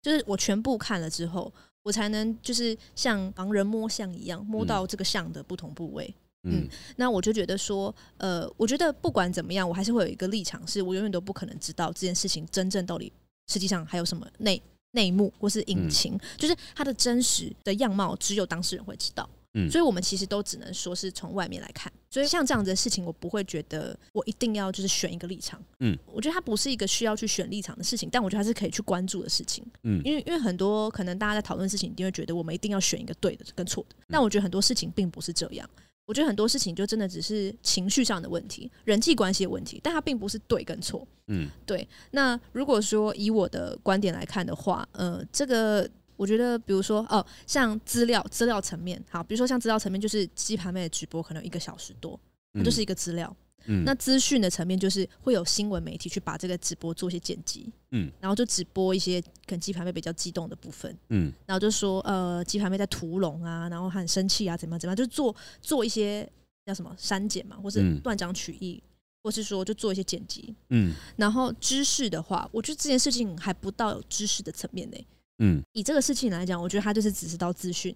[0.00, 6.06] 就是我全部看了之后，我才能就是像盲人摸象一样摸到这个象的不同部位。
[6.44, 13.12] 嗯，嗯，那我就觉得说，呃，我觉得不管怎么样，我还是会有一个立场，是我永远都不可能知道这件事情真正到底
[13.48, 19.28] 实际上还有什么内内幕或是隐情，嗯、就是它的真实的样貌只有当事人会知道。
[19.54, 21.92] 嗯，所以我们其实都只能说是从外面来看。
[22.10, 25.60] 所以像这样子的事情，我不会觉得我一定要就是选一个立场。
[25.80, 29.64] 嗯，我觉得它不是一个需要去选立场的事情，但我觉得它是可以去关注的事情。
[29.82, 33.96] 嗯，因为因为很多可能大家在讨论事情，一定会觉得我们一定要选一个对的跟错的。
[34.08, 35.68] 但我觉得很多事情并不是这样。
[36.06, 41.06] 我觉得很多事情就真的只是情绪上的问题、人际关系的问题，但它并不是对跟错。
[41.28, 41.88] 嗯，对。
[42.10, 45.88] 那如果说以我的观点来看的话，呃，这个。
[46.16, 52.18] 我觉得，比如说哦，像资料资料层面，好，比如说像资料层面，就是鸡排妹的直播可能一个小时多，
[52.52, 53.34] 它就是一个资料。
[53.66, 66.30] 嗯，那资讯的层面就是会有新闻媒体去把这个直播做一些剪辑，嗯，然后就只播一些可能鸡排妹比较激动的部分，嗯，然后就说呃，鸡排妹在屠龙啊，然后很生气啊，怎么样怎么样，就做做一些
[66.66, 68.82] 叫什么删减嘛，或是断章取义，
[69.22, 75.06] 或是说就做一些剪辑，嗯，然后知识的话，我觉得这件事情还不到有知识的层面内。
[75.38, 77.94] 嗯，以这个事情来讲，我觉得他就是只是到资讯。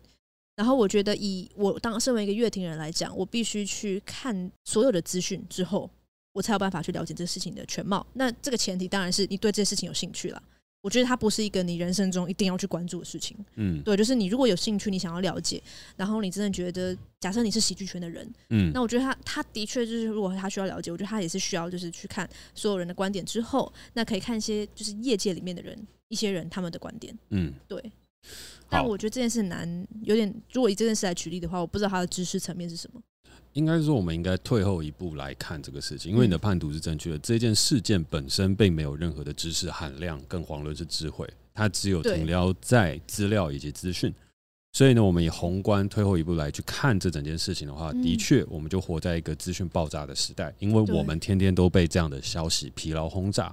[0.57, 5.88] 然后我觉得，以我当身为一个乐听人来讲，我必须去看所有的资讯之后，
[6.33, 8.05] 我才有办法去了解这个事情的全貌。
[8.14, 10.42] 那这个前提当然是你对这件事情有兴趣了。
[10.81, 13.37] 我觉得它不是一个你人生中一定要去关注的事情。
[13.57, 15.61] 嗯，对，就是你如果有兴趣，你想要了解，
[15.96, 25.77] 然后你真的觉得，假设你是喜剧圈的人，嗯，那我觉得他他的确就是，如果他需要了解，我觉得他也是需要就是去看所有人的观点之后，那可以看一些就是业界里面的人
[26.08, 27.16] 一些人他们的观点。
[27.30, 27.92] 嗯，对。
[28.68, 33.00] 但我觉得这件事难，有点，如果以这件事来举例的话，我不知道他的知识层面是什么。
[33.54, 37.18] 应该说，我们应该退后一步来看这个事情，因为你的判读是正确的。
[37.20, 44.12] 这件事件本身并没有任何的知识含量，更遑论是智慧，它只有停留在资料以及资讯。
[44.72, 53.52] 所以呢，我们以宏观退后一步来去看这整件事情的话，的确，我们就活在一个资讯爆炸的时代，因为我们天天都被这样的消息疲劳轰炸。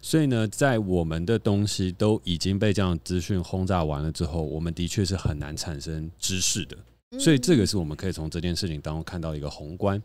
[0.00, 6.76] 所以呢，在我们的东西都已经被这样资讯轰炸完了之后，我们的确是很难产生知识的。
[7.18, 10.00] 所以这个是我们可以从这件事情当中看到一个宏观，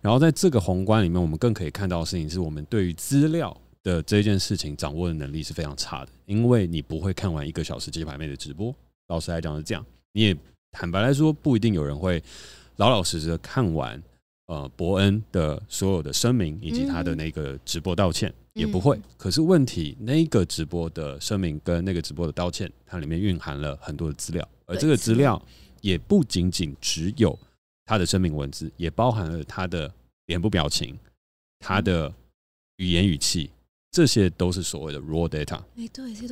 [0.00, 8.74] 然后在这个宏观里面，我们更可以看到的事情是我们对于资料的这件事情掌握的能力是非常差的，因为你不会看完一个小时鸡排妹的直播。
[9.10, 10.36] 老实来讲是这样，你也
[10.70, 12.22] 坦白来说，不一定有人会
[12.76, 14.00] 老老实实的看完
[14.46, 18.98] 呃伯恩的所有的声明以及他的那个直播道歉，也不会。
[19.18, 25.40] 可是问题，那个直播的声明跟那个直播的道歉，它里面蕴含了很多的资料，而这个资料。
[25.82, 27.38] 也不仅仅只有
[27.86, 29.90] 他的声明文字，也包含了他的
[30.26, 30.94] 脸部表情、
[31.58, 32.12] 他的
[32.76, 33.50] 语言语气，
[33.90, 35.60] 这些都是所谓的 raw data。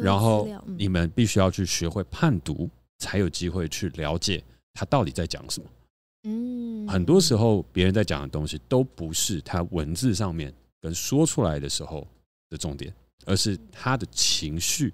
[0.02, 2.68] 然后你们必须要去学会判读，
[2.98, 4.42] 才有机会去了解
[4.74, 5.68] 他到底在讲什么。
[6.24, 12.06] 嗯，很多时候别人在讲的东西都不是他文字上面跟说出来的时候
[12.50, 12.94] 的重点，
[13.24, 14.92] 而是他的情绪，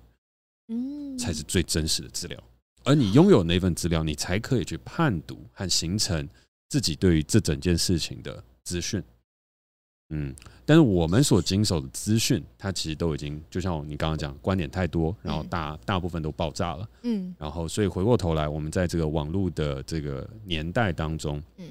[0.68, 2.42] 嗯，才是最真实的资料。
[2.85, 6.29] 而你拥有那份资料，你才可以去判读和形成
[6.68, 9.03] 自己对于这整件事情的资讯。
[10.11, 10.35] 嗯，
[10.67, 16.88] 但是我们所经手的资讯，它其实都已经就像你刚刚讲，观点太多，然后大大部分都爆炸了。
[17.03, 21.67] 嗯，然后所以回过头来，我们在这个网络的这个年代当中，嗯，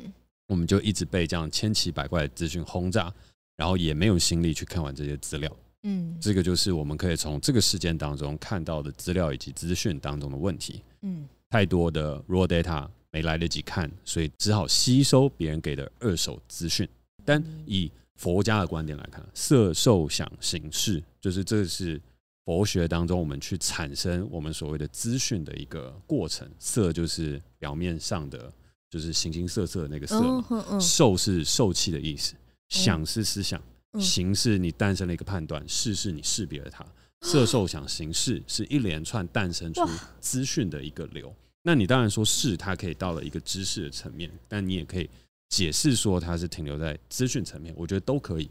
[0.48, 3.14] 我们就一直被这样千奇百怪的资讯轰炸，
[3.56, 5.56] 然后也没有心力去看完这些资料。
[5.84, 10.82] 嗯，这个就是我们可以从这个事件当中看到的资料以及资讯当中的问题。
[11.02, 16.88] 嗯，太多的 raw data 没来得及看，所以只好吸收别人给的二手资讯。
[17.26, 22.00] 但以佛家的观点来看，色受想行识，就是这是
[22.46, 26.50] 佛学当中我们去产生我们所谓的资讯的一个过程。
[26.60, 28.52] 色就是表面上的，
[28.90, 30.80] 就是形形色色的那个色嘛。
[30.80, 32.36] 受是受气的意思，
[32.70, 33.62] 想是思想，
[34.00, 36.86] 行是你诞生了一个判断，识是你识别了它。
[37.22, 39.82] 色受想行识是一连串诞生出
[40.20, 45.10] 资讯的一个流，那你当然说是它可以到了一个知识的层面，但你也可以
[45.54, 48.50] 解释说它是停留在资讯层面，我觉得都可以。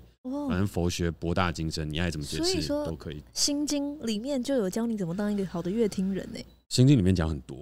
[0.49, 3.17] 反正佛学博大精深，你爱怎么解释都可以。
[3.33, 6.39] 《心经》里面就有教你怎么当一个好的乐听人呢？
[6.69, 7.57] 《心经》里面讲很多，《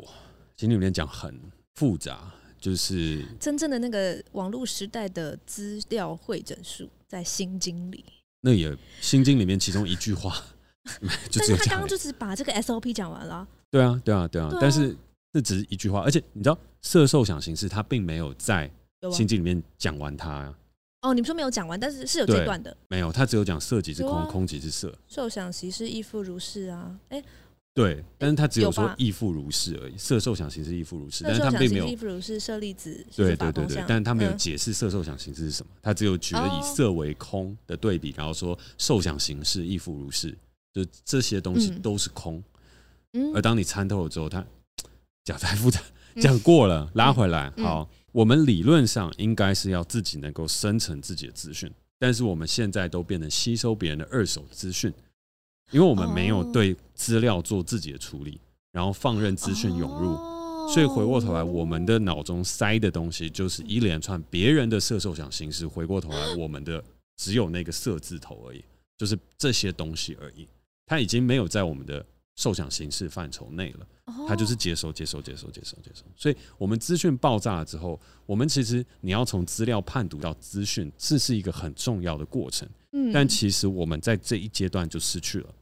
[0.59, 1.35] 心经》里面讲很
[1.77, 8.05] 复杂，就是真正的那个网络时代的资料汇整术在《心经》里。
[8.43, 10.37] 那也《心经》里面其中一句话。
[11.33, 13.49] 但是他刚刚就是把这个 SOP 讲完了。
[13.71, 14.51] 对啊，对啊，对啊。
[14.61, 14.95] 但是
[15.33, 18.71] 这只是一句话，而且你知道，色受想行识，他并没有在
[19.13, 20.55] 心经里面讲完它呀。
[21.03, 22.77] 哦，你们说没有讲完，但是是有这段的。
[22.89, 24.95] 没有，他只有讲色即是空，空即是色。
[25.09, 26.95] 受想行识亦复如是啊。
[27.09, 27.25] 哎，
[27.73, 29.97] 对，但是他只有说亦复如是而已。
[29.97, 33.07] 色受想行识亦复如是，但是他并没有亦复如是舍利子。
[33.17, 40.37] 对对对对，但是他没有解释色受想行识是什么，他只有举了以色为空的对比，然后说受想行识亦复如是。
[40.73, 42.41] 就这些东西都是空，
[43.15, 44.45] 嗯，而当你参透了之后，他
[45.25, 45.81] 讲太复杂，
[46.21, 47.53] 讲过了，嗯、拉回来。
[47.57, 54.93] 嗯、好，我们理论上应该是要自己能够生成自己的资讯，但是我们现在都变成吸收别人的二手资讯，
[55.71, 58.41] 因为我们没有对资料做自己的处理，
[58.73, 60.17] 然后放任资讯涌入，
[60.69, 66.83] 所以回过头来，我们的脑中塞的东西就是一连串别人的设受想形式，回过头来，我们的
[67.17, 68.65] 只有那个色字头而已，
[68.99, 70.49] 就是这些东西而已，
[70.87, 72.05] 它已经没有在我们的。
[72.37, 73.87] 受想形式范畴内了，
[74.27, 76.05] 它就是接收、接收、接收、接收、接收。
[76.17, 82.69] 所以，我们资讯爆炸了之后，我们其实你要从资料判读到资讯，这是一个很重要的过程。
[82.93, 85.55] 嗯，但其实我们在这一阶段就失去了。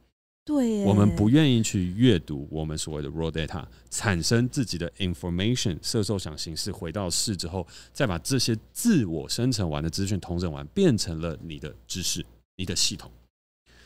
[0.45, 13.11] 对，我们不愿意去阅读我们所谓的 raw data，产生自己的 information，色受想形式回到市之后，再把这些自我生成完的资讯统整完，变成了你的知识、你的系统。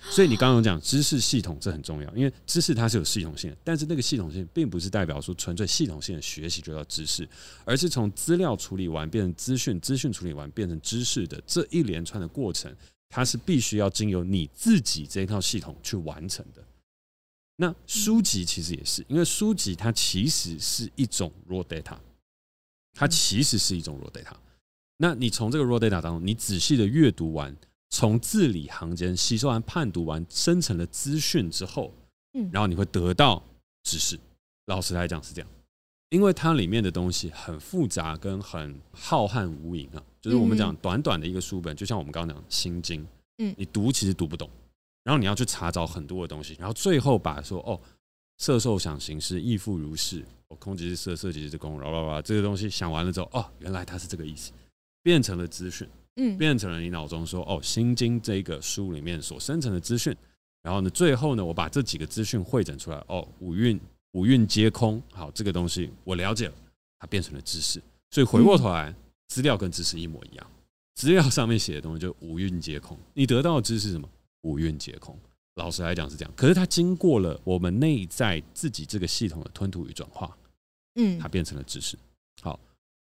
[0.10, 7.28] 所以你刚刚讲知识系统，这很重要，因为知识它是有系统性的，但是那个系统性并不是代表说纯粹系统性的学习就叫知识，
[7.66, 12.76] 而是从资料处理完变成资讯，资讯处理完变成知识的这一连串的过程，
[13.10, 16.64] 它是必须要经由你自己这一套系统去完成的。
[17.56, 21.98] 那书籍其实也是，因为书籍它其实是一种 raw data，
[22.94, 24.36] 它其实是一种 raw data。
[24.98, 27.56] 那你从这个 raw data 当中，你仔细的阅读完。
[27.94, 31.94] 从字里行间吸收完、判读完、生成的资讯之后，
[32.34, 33.42] 嗯，然后你会得到
[33.84, 34.20] 知识。
[34.66, 35.50] 老实来讲是这样，
[36.10, 40.04] 因为它里面的东西很复杂跟很浩瀚无垠啊。
[40.20, 43.00] 就是我们讲短短的一个书本，就像我们刚刚讲《心经》，
[43.38, 44.50] 嗯，你读其实读不懂，
[45.04, 47.80] 然后你要去查找很多的东西，然后最后把说哦，
[48.40, 54.52] 色受想行识亦复如是，哦，空即是色，色即是空，然后把这个东西想完了之后，哦，原来它是这个意思，
[55.04, 55.88] 变成了资讯。
[56.16, 60.16] 嗯，变成了你脑中说哦，《心经》这个书里面所生成的资讯，
[60.62, 63.80] 然后呢，最后呢，我把这几个资讯汇整出来，哦，五蕴
[64.12, 66.54] 五蕴皆空，好，这个东西我了解了，
[67.00, 67.82] 它变成了知识。
[68.12, 68.94] 所以回过头来，
[69.28, 70.52] 资料跟知识一模一样，
[70.94, 74.08] 资料上面写的东西就五蕴皆空，你得到的知识是什么？
[74.42, 75.18] 五蕴皆空。
[75.56, 80.36] 老实来讲是这样，可是它经过了我们内在自己这个系统的吞吐与转化，
[80.96, 81.98] 嗯，它变成了知识。
[82.42, 82.60] 好，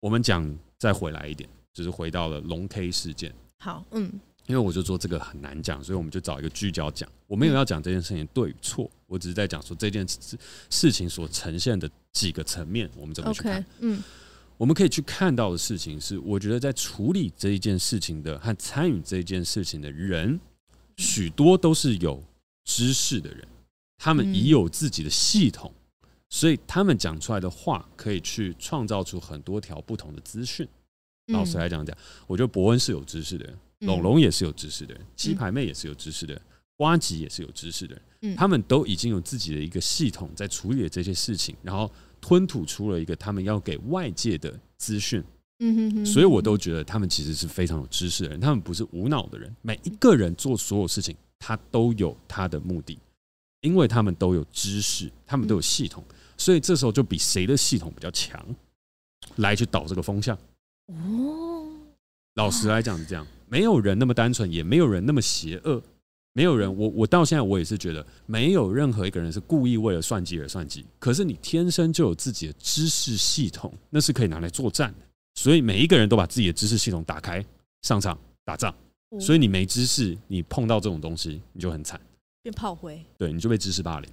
[0.00, 1.48] 我们讲再回来一点。
[1.72, 3.34] 就是回到了龙 K 事件。
[3.58, 4.10] 好，嗯，
[4.46, 7.08] 因为我就说这个很难讲，所以我们就找一个聚焦讲。
[7.26, 10.36] 我没有要讲这件事情对与错，我只是在讲说这件事
[10.68, 13.64] 事情所呈现的几个层面，我们怎么去看？
[13.80, 14.02] 嗯，
[14.56, 20.40] 我们可以去看到的事情是，我觉得在处理这一件事情的和参与这一件事情的人，
[20.96, 22.22] 许多都是有
[22.64, 23.46] 知识的人，
[23.98, 25.72] 他们已有自己的系统，
[26.28, 30.66] 所以他们讲出来的话可以去创造出很多条不同的资讯。
[31.32, 36.42] 老实来讲讲，我觉得伯恩是有知识的人，龙龙也是有知识的人，鸡排妹也是有知识的人，
[36.76, 41.90] 呱吉也是有知识的人，他们都已经有自己的一个系统在处理这些事情，然后
[42.20, 45.22] 吞吐出了一个他们要给外界的资讯。
[45.62, 49.54] 嗯，所以我都觉得他们其实是非常有知识的人，他们不是无脑的人。
[49.60, 52.98] 每一个人做所有事情，他都有他的目的，
[53.60, 56.02] 因为他们都有知识，他们都有系统，
[56.38, 58.42] 所以这时候就比谁的系统比较强
[59.36, 60.38] 来去导这个风向。
[60.90, 61.68] 哦，
[62.34, 65.82] 老实来讲是这样，没有人那么单纯，也没有人那么邪恶，
[66.32, 70.84] 没有人，我我到现在我也是觉得，没有任何一个人是故意为了算计而算计。
[70.98, 75.06] 可是你天生就有自己的知识系统，那是可以拿来作战的。
[75.34, 77.44] 所以每一个人都把自己的知识系统打开，
[77.82, 78.74] 上场打仗。
[79.18, 82.00] 所以你没知识，你碰到这种东西，你就很惨，
[82.42, 83.04] 变炮灰。
[83.18, 84.10] 对，你就被知识霸凌。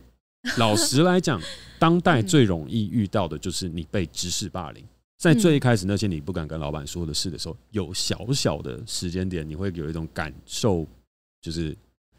[0.57, 1.39] 老实来讲，
[1.77, 4.83] 当代最容易遇到的就是你被知识霸凌。
[5.17, 10.85] 在最一开始那些你不敢跟老板说的事的时候，有小小的时间点，你会有一种感受，
[11.41, 11.75] 就是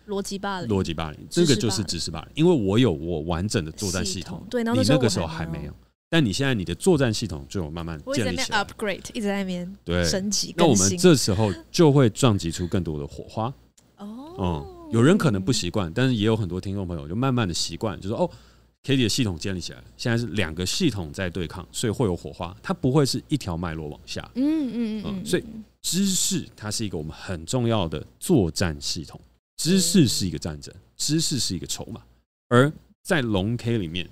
[0.09, 0.69] 逻辑霸凌。
[0.69, 5.73] 逻辑霸凌，这个就是知识霸凌，因为我有我完整的作战系统，对，你那个时候还没有，
[6.11, 10.53] 但你现在你的作战系统就有慢慢建立起来，upgrade 一直在那边对升级。
[10.57, 13.55] 那我们这时候就会撞击出更多的火花。
[13.99, 18.31] 哦，嗯，有人可能不习惯，但是也有很多听众朋友就慢慢的习惯，就说哦。
[18.89, 22.57] Cady 的系统建立起来了，现在是两个系统在对抗，所以会有火花。
[22.63, 24.27] 它不会是一条脉络往下。
[24.35, 25.27] 嗯嗯嗯。
[25.27, 25.45] 所以
[25.83, 29.21] 知识它是一个我们很重要的作战系统。
[29.59, 32.03] 知识是一个战争，知识是一个筹码。
[32.49, 32.73] 而
[33.03, 34.09] 在龙 K 里面，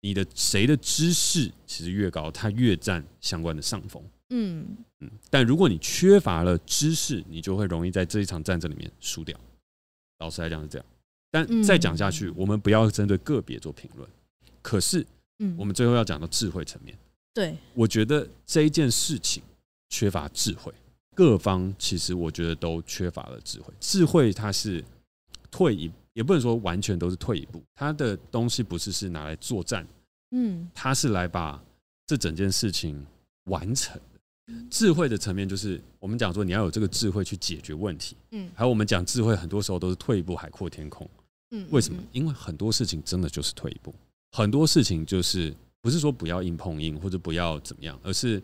[0.00, 4.02] 你的谁的知识其实越高，它越占相关的上风。
[4.30, 4.66] 嗯
[4.98, 5.08] 嗯。
[5.30, 9.38] 但如果你缺乏了知识，你就会容易在这一场战争里面输掉。
[10.18, 10.86] 老实来讲是这样。
[11.32, 14.08] 但再讲下去，我们不要针对个别做评论。
[14.60, 15.04] 可是，
[15.56, 16.96] 我们最后要讲到智慧层面。
[17.34, 19.42] 对，我觉得这一件事情
[19.88, 20.70] 缺乏智慧，
[21.16, 23.72] 各方其实我觉得都缺乏了智慧。
[23.80, 24.84] 智慧它是
[25.50, 29.86] 退一也不能说完全都是退一步，它的东西不是是拿来作战，
[30.32, 31.58] 嗯，它是来把
[32.06, 33.02] 这整件事情
[33.44, 34.54] 完成的。
[34.70, 41.08] 智慧的层面就是我们讲说你要有这个智慧去解决问题，嗯，还有我们讲智慧很多时候都是退一步海阔天空，
[41.52, 42.02] 嗯，为什么？
[42.12, 43.94] 因为很多事情真的就是退一步，
[44.32, 48.42] 很多事情就是不是说不要硬碰硬或者不要怎么样，而是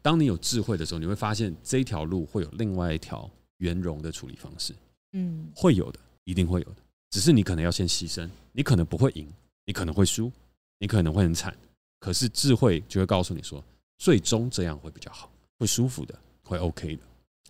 [0.00, 3.28] 当你有智慧的时候，你会发现这条路会有另外一条
[3.58, 4.72] 圆融的处理方式，
[5.12, 6.76] 嗯，会有的，一定会有的，
[7.10, 9.26] 只是你可能要先牺牲，你可能不会赢，
[9.66, 10.30] 你可能会输，
[10.78, 11.56] 你可能会很惨，
[11.98, 13.62] 可是智慧就会告诉你说。
[13.96, 17.02] 最终这样会比较好，会舒服的，会 OK 的，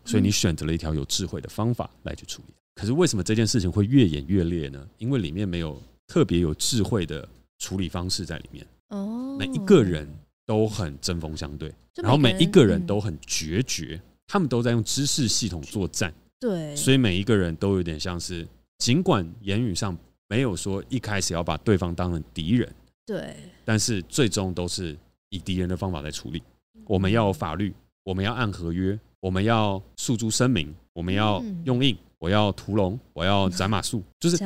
[0.05, 2.55] 所以你选择了一条有智慧的方法来去处理。
[2.75, 4.87] 可是为什么这件事情会越演越烈呢？
[4.99, 8.67] 因为里面没有特别有智慧的处理方式在里面。
[8.89, 10.09] 哦，每一个人
[10.45, 16.13] 都很针锋相对，然后每一个人都很决绝，他们都在用知识系统作战。
[16.41, 18.47] 对，所以每一个人都有点像是，
[18.79, 19.97] 尽管言语上
[20.29, 22.71] 没有说一开始要把对方当成敌人，
[23.07, 24.97] 对，但是最终都是。
[25.31, 26.41] 以敌人的方法来处理，
[26.87, 34.39] 我们要有法律，我们要按合约，我们要诉诸声明，我们要用印，我要屠龙，我要 斩马术，就是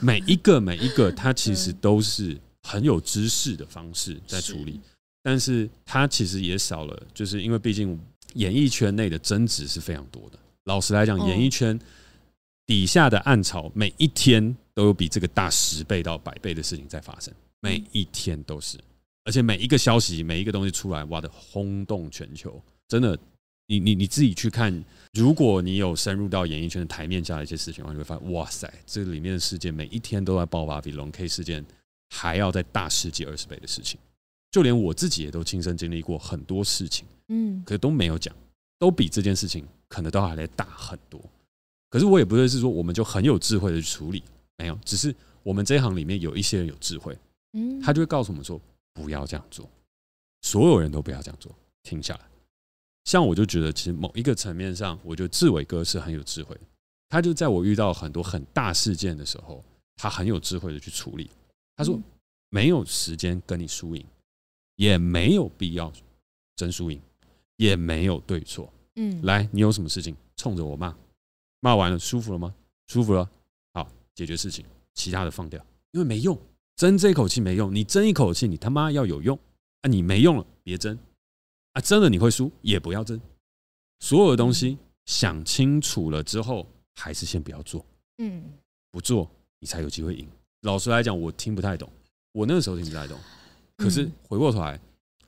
[0.00, 4.80] 每一个每一个， 它其实都是很有知识的方式在处理，
[5.22, 7.96] 但是它其实也少了，就是因为毕竟
[8.34, 10.38] 演艺圈内的争执是非常多的。
[10.64, 11.78] 老实来讲，演艺圈
[12.66, 18.76] 底下的暗潮，每一天都有比这个大十倍到百倍的事情在发生，每一天都是。
[19.24, 23.16] 而且每一个消息，每一个东西出来，哇的轰动全球，真的，
[23.68, 31.64] 你你你自己去看，如果你有深入到演艺圈的台面下的一些事情的话，你会发现，哇塞，这里面的事件每一天都在爆发，比龙 K 事件
[32.10, 33.98] 还要再大十几二十倍的事情。
[34.50, 38.34] 就连我自己也都亲身经历过很多事情，嗯，可是都没有讲，
[38.78, 41.20] 都比这件事情可能都还来大很多。
[41.88, 44.22] 可是我也不会是说我们就很有智慧的去处理，
[44.58, 47.16] 没有，只是我们这一行里面有一些人有智慧，
[47.52, 48.60] 嗯，他就会告诉我们说。
[48.92, 49.66] 不要这样做，
[50.42, 51.50] 所有人都不要这样做，
[51.84, 52.20] 停下来。
[53.04, 56.60] 像我就觉得，其实某一个层面上，我觉得志伟哥是很有智慧的。
[57.08, 59.64] 他就在我遇到很多很大事件的时候，
[59.96, 61.30] 他很有智慧的去处理。
[61.76, 61.98] 他说
[62.50, 64.04] ：“没有时间跟你输赢，
[64.76, 65.92] 也没有必要
[66.56, 67.00] 争输赢，
[67.56, 68.72] 也没有对错。
[68.96, 70.94] 嗯，来，你有什么事情冲着我骂，
[71.60, 72.54] 骂完了舒服了吗？
[72.86, 73.28] 舒服了，
[73.72, 76.38] 好，解决事情，其他的放掉，因为没用。”
[76.76, 79.38] 争这口气没用，你争一口气，你他妈要有用
[79.82, 79.88] 啊！
[79.88, 80.98] 你没用了，别争
[81.72, 81.80] 啊！
[81.80, 83.20] 真的你会输，也不要争。
[84.00, 87.84] 所有的东西想清楚了之后，还是先不要做。
[88.18, 88.44] 嗯，
[88.90, 90.28] 不做你才有机会赢。
[90.62, 91.90] 老实来讲，我听不太懂，
[92.32, 93.18] 我那个时候听不太懂。
[93.76, 94.78] 可是回过头来，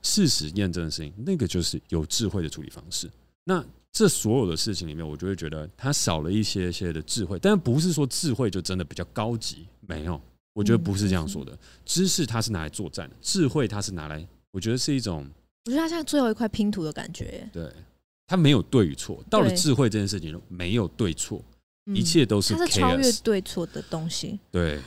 [0.01, 3.09] 事实验证的事情，那个就是有智慧的处理方式。
[3.43, 10.19] 那这所有的事情里面，我就会觉得它少了一些些的智慧，但不是说智慧就真的比较高级，没有。
[10.53, 15.27] 我觉得不是这样说的，知识它是拿来作战的，智慧它是拿来，我觉得是一种，
[15.65, 17.49] 我觉得它像最后一块拼图的感觉。
[17.51, 17.71] 对，
[18.27, 21.43] 它没有对与错，到了智慧这件事情，没有对错，
[21.93, 24.39] 一切都是 chaos，它是超越对错的东西。
[24.51, 24.79] 对，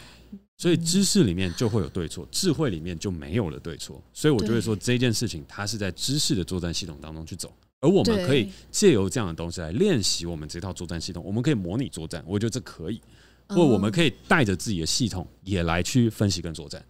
[0.59, 4.03] 所以知识里面就会有对错，智慧里面就没有了对错。
[4.13, 13.01] 所以我就会说这件事情，它是在知识的作战系统当中去走，而我们可以借由这样的东西来练习我们这套作战系统，我们可以模拟作战，我觉得这可以。
[13.49, 16.85] 或我们可以带着自己的系统也来去分析跟作战。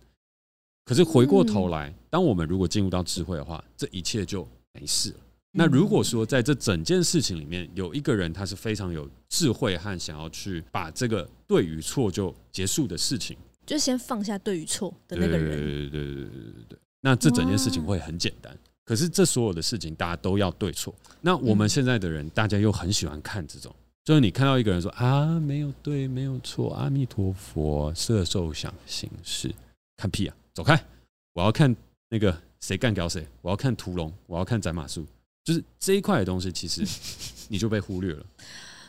[0.87, 5.17] 可是回过头来，当我们如果进入到智慧的话，这一切就没事了。
[5.51, 16.79] 那如果说在这整件事情里面有一个人他是非常有智慧和想要去把这个对与错就结束的事情，就先放下对与错的那个人，对对对对对对对。
[17.01, 18.57] 那这整件事情会很简单。
[18.85, 20.95] 可是这所有的事情大家都要对错。
[21.21, 23.75] 那我们现在的人，大家又很喜欢看这种。
[24.05, 29.53] 就是你看到一个人说啊，没有对，没有错，阿弥陀佛，色受想行识，
[29.97, 30.83] 看屁啊，走开！
[31.35, 31.77] 我要看
[32.09, 35.07] 那个谁干掉谁，我要看屠龙，我要看斩马术，
[35.45, 36.83] 就是这一块的东西，其实
[37.51, 38.25] 你就被忽略了。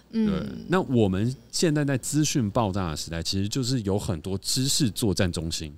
[0.09, 5.77] 对，那我们现在在资讯爆炸的时代，其实就是有很多知识作战中心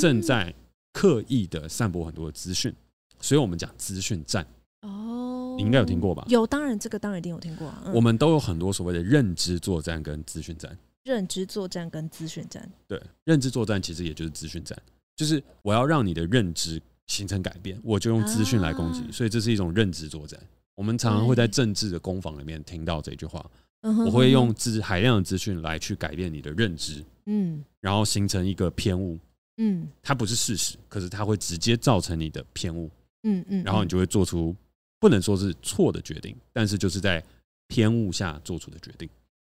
[0.00, 0.54] 正在
[0.92, 2.72] 刻意的散播很多的资讯，
[3.20, 4.46] 所以我们讲资讯战。
[4.82, 6.24] 哦你应该有听过吧？
[6.28, 7.90] 有，当然这个当然一定有听过啊。
[7.92, 10.78] 我们都有很多所谓的认知作战跟资讯战。
[11.02, 14.78] 认知作战跟资讯战，对，认知作战其实也就是资讯战，
[15.20, 20.40] 就是我要让你的认知形成改变，我就用资讯来攻击，所以这是一种认知作战。
[20.74, 23.44] 我们常常会在政治的攻防里面听到这句话，
[23.82, 29.18] 我会用资海量的资讯来去改变你的认知，嗯，然后形成一个偏误，
[29.58, 32.90] 嗯，它不是事实，可是它会直接造成你的偏误，
[33.24, 34.56] 嗯嗯，然后你就会做出。
[34.98, 37.22] 不能说是错的决定，但是就是在
[37.68, 39.06] 偏误下做出的决定。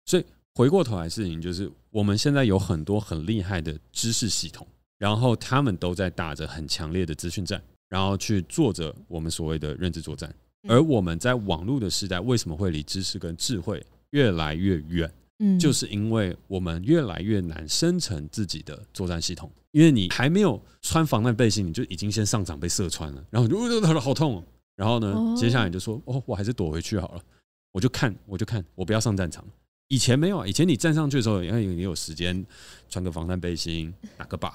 [0.06, 4.66] 所以回过头来，事情就是我们现在有很多很厉害的知识系统，
[4.98, 10.32] 然后他们都在打着很强烈的资讯战，然后去做着我们所谓的认知作战。
[10.68, 15.10] 而我们在网络的时代，为什么会离知识跟智慧越来越远？
[15.38, 24.44] 嗯，就是因为我们越来越难生成自己的作战系统，因为你还没有穿防弹背心，你就已经先上场被射穿了，然后就呃好痛，
[24.74, 27.22] 然后呢，接下来你就说哦，我还是躲回去好了，
[27.70, 29.44] 我就看，我就看，我不要上战场。
[29.86, 32.44] 以前没有啊，以前你站上去的时候，因为你有时间
[32.88, 34.52] 穿个防弹背心，打个靶，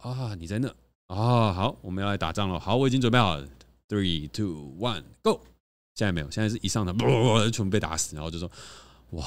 [0.00, 0.68] 啊，你在那
[1.06, 3.48] 啊，好，我们要来打仗了，好，我已经准备好了
[3.88, 5.40] ，three two one go，
[5.94, 6.96] 现在没有，现在是一上场，
[7.52, 8.50] 全部被打死，然后就说
[9.10, 9.24] 哇。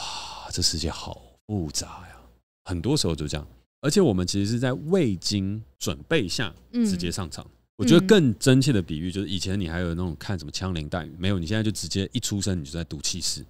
[0.50, 2.16] 这世界好复杂呀，
[2.64, 3.46] 很多时候就这样。
[3.82, 7.46] 而且我们其实是在未经准备下直接上场。
[7.46, 13.46] 嗯、我觉得更真切的比喻就是，以前你还有那种看什么枪林弹雨，没有，你现在就直接一出生你就在读气室，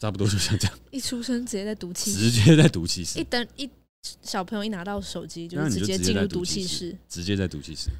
[0.00, 0.78] 差不多就像这样。
[0.90, 3.20] 一出生直接在读气，直接在读气室。
[3.20, 3.70] 一等一
[4.22, 7.90] 小朋友一拿到手机就直接进入毒气室，直接在毒气室。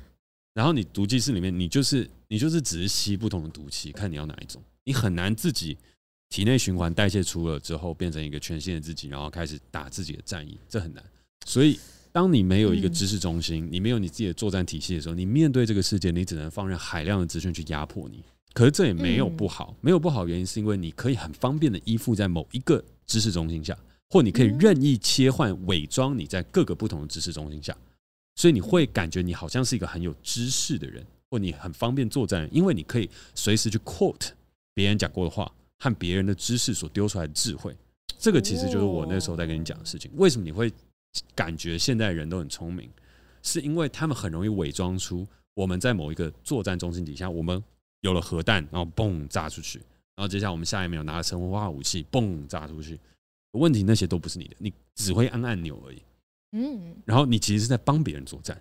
[0.54, 5.76] 然后你毒气室里面，你就是你就是只是吸不同的毒气，看你要哪一种，你很难自己。
[6.28, 11.02] 体内循环代谢出了之后，变成一个全新的自己，然后开始打自己的战役，这很难。
[11.46, 11.78] 所以，
[12.10, 18.24] 当你没有一个知识中心，你没有你自己的作战体系的时候，你面对这个世界，你只能放任海量的资讯去压迫你。
[18.52, 23.78] 可是这也没有不好，没有不好原因是因为你可以很方便的依附在某一个知识中心下，
[24.10, 27.76] 或你可以任意切换、伪装你在各个不同的知识中心下，
[28.34, 34.30] 所以你会感觉你好像是一个很有知识的人，或你很方便作战，因为你可以随时去 quote
[34.74, 35.50] 别人讲过的话。
[35.78, 37.76] 和别人的知识所丢出来的智慧，
[38.18, 40.10] 这个其实就是我那时候在跟你讲的事情。
[40.14, 40.72] 为什么你会
[41.34, 42.88] 感觉现在人都很聪明？
[43.42, 47.62] 是因为他们很容易伪装出我们在某一个作战中心底下，我们
[48.00, 49.78] 有了核弹，然后嘣炸出去，
[50.14, 52.98] 然后接下来我们下一秒拿了生活化武器，嘣炸出去。
[53.56, 56.02] 问题那些都不是你的，你只会按按钮而已。
[56.52, 58.60] 嗯，然后你其实是在帮别人作战，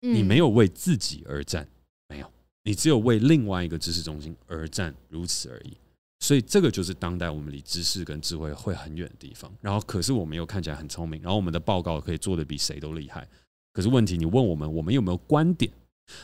[0.00, 1.66] 你没有为自己而战，
[2.08, 2.30] 没有，
[2.64, 5.76] 你只有为另外一个知识中心而战，如此而已。
[6.22, 9.50] 所以这个就是当代我们离知识跟智慧会很远的地方。
[9.62, 13.26] 然后，可是我们又看起来很聪明，然后我们的报告可以做的比谁都厉害。
[13.72, 15.72] 可是问题，你问我们，我们有没有观点，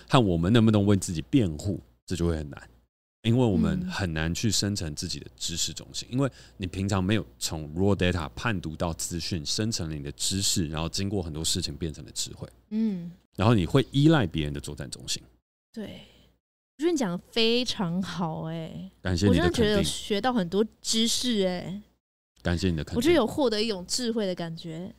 [0.09, 2.71] 和我们能不能为自己辩护，这就会很难，
[3.27, 12.49] 因为我们很难去生成自己的知识中心，因为你平常没有从 raw data 判读到资讯，生成了你的知识，然后经过很多事情变成了智慧。
[12.71, 15.23] 嗯，然后你会依赖别人的作战中心。
[15.73, 16.01] 对。
[16.79, 19.41] 我觉得你讲的非常好，哎，感谢你的肯定。
[19.41, 21.83] 我真的觉得有学到很多知识，哎，
[22.43, 22.97] 感谢你的肯定。
[22.97, 24.95] 我觉得有获得一种智慧的感觉，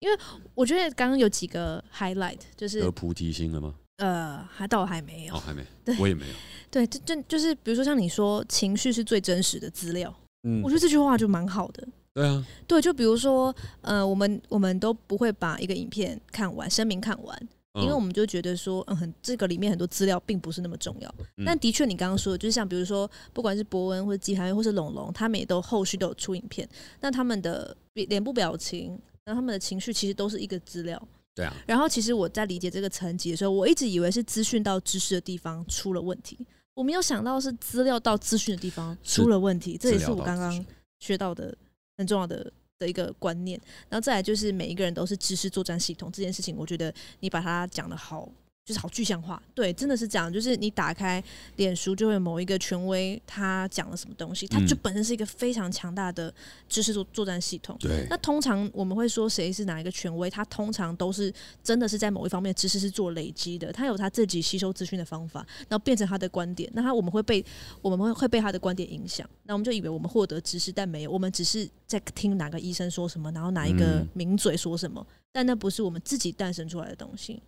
[0.00, 0.18] 因为
[0.54, 3.74] 我觉得刚刚有几个 highlight，就是有菩提心了吗？
[3.98, 6.34] 呃，还倒还没有，哦，还没，对，我也没有。
[6.70, 10.14] 对，就就就是比如说像你说，情绪是最真实的资料，
[10.44, 11.86] 嗯，我觉得这句话就蛮好的。
[12.14, 17.48] 对啊，对，就比如说，呃，我们我们都不会把一个影片看完，声明看完。
[17.80, 21.14] 因为我们就觉得说，嗯，很这个里面很多资料并不是那么重要。
[21.42, 26.68] 但的确，你刚刚说的，就是像比如说，不管是博恩或者季涵或是龙龙，他们也都后续都有出影片。
[27.00, 28.90] 那他们的脸部表情，
[29.24, 31.02] 然后他们的情绪，其实都是一个资料。
[31.34, 31.54] 对啊。
[31.66, 39.76] 然后，其实我在理解这个层级的时候，我一直以为是资讯到知识的地方出了问题，我没有想到是资料到资讯的地方出了问题。
[39.76, 40.64] 这也是我刚刚
[41.00, 41.56] 学到的
[41.96, 42.52] 很重要的。
[42.78, 48.28] 的一个观念，然后再来就是每一个人都是知识作战系统这件事情，我觉得你把它讲的好。
[48.64, 50.32] 就是好具象化，对，真的是这样。
[50.32, 51.22] 就是你打开
[51.56, 56.32] 脸书，就会某一个权威他讲了什么东西，它就本身是一个非常强大的
[56.68, 57.76] 知识作作战系统。
[57.80, 66.70] 对，那通常我们会说谁是哪一个权威，他通常都是真的是在某一方面知识是做累积的，他有他自己吸收资讯的方法，然后变成他的观点。
[66.72, 67.44] 那他我们会被
[67.80, 77.42] 我们会会被他的观点影响，那我们就以为我们获得知识，但没有，我们只是在听哪个医生说什么，然后哪一个名嘴说什么，但那不是我们自己诞生出来的东西。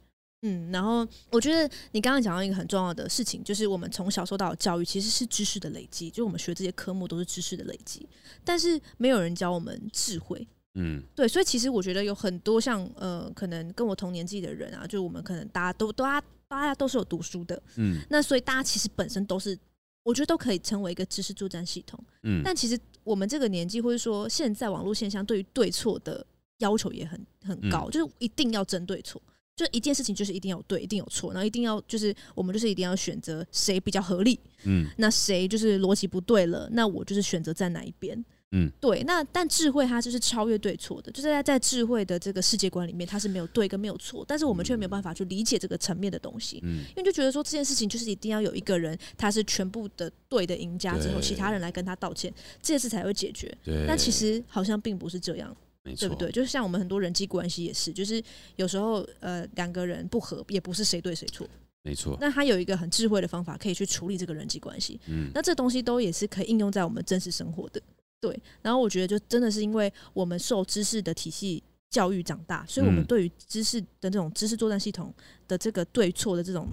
[0.47, 8.07] 嗯，然后我觉得你刚刚讲到一个很重要的事情，就是我们从小受到的教育其实是知识的累积，就我们学这些科目都是知识的累积，
[8.45, 10.47] 但是没有人教我们智慧。
[10.75, 16.05] 嗯，对，所以其实我觉得有很多像呃，可能跟我同年纪的人啊，就我们可能大家都都
[16.47, 19.59] 大家都是有读书的，嗯，那所以大家其实本身都是，
[20.03, 21.99] 我觉得都可以成为一个知识作战系统。
[22.25, 26.27] 嗯，但其实我们这个年纪，或者说现在网络现象对于对错的
[26.59, 29.23] 要求也很很高，嗯，就是一定要争对错。
[29.57, 39.05] 就一件事情，就是一定有对，一定有错，然后一定要就是我们就是一定要选择谁比较合理，嗯，那谁就是逻辑不对了，那我就是选择在哪一边，嗯，对。
[39.05, 46.59] 那但智慧它就是超越对错的，就是在在智慧的这个世界观里面，它是没有对跟没有错，但是我们却没有办法去理解这个层面的东西。
[46.65, 53.57] 嗯，因为就觉得说这件事情就是一定要有一个人他是全部的对的赢家之后，其他人来跟他道歉，这件事才会解决。
[53.63, 53.85] 对。
[53.87, 55.57] 但其实好像并不是这样。
[55.93, 56.33] 对不对？
[56.33, 58.23] 就是像我们很多人际关系也是，就是
[58.57, 61.47] 有时候呃两个人不合，也不是谁对谁错。
[61.83, 62.17] 没错。
[62.19, 64.99] 那他有一个很智慧的方法，可以去处理这个人际关系。
[65.07, 65.31] 嗯。
[65.35, 67.83] 那这东西都也是可以应用在我们真实生活的。
[68.19, 68.41] 对。
[68.63, 75.13] 然后我觉得，就真的是因为我们受知识的体系教育长大，所以我们对于知识的这种知识作战系统
[75.47, 76.71] 的这个对错的这种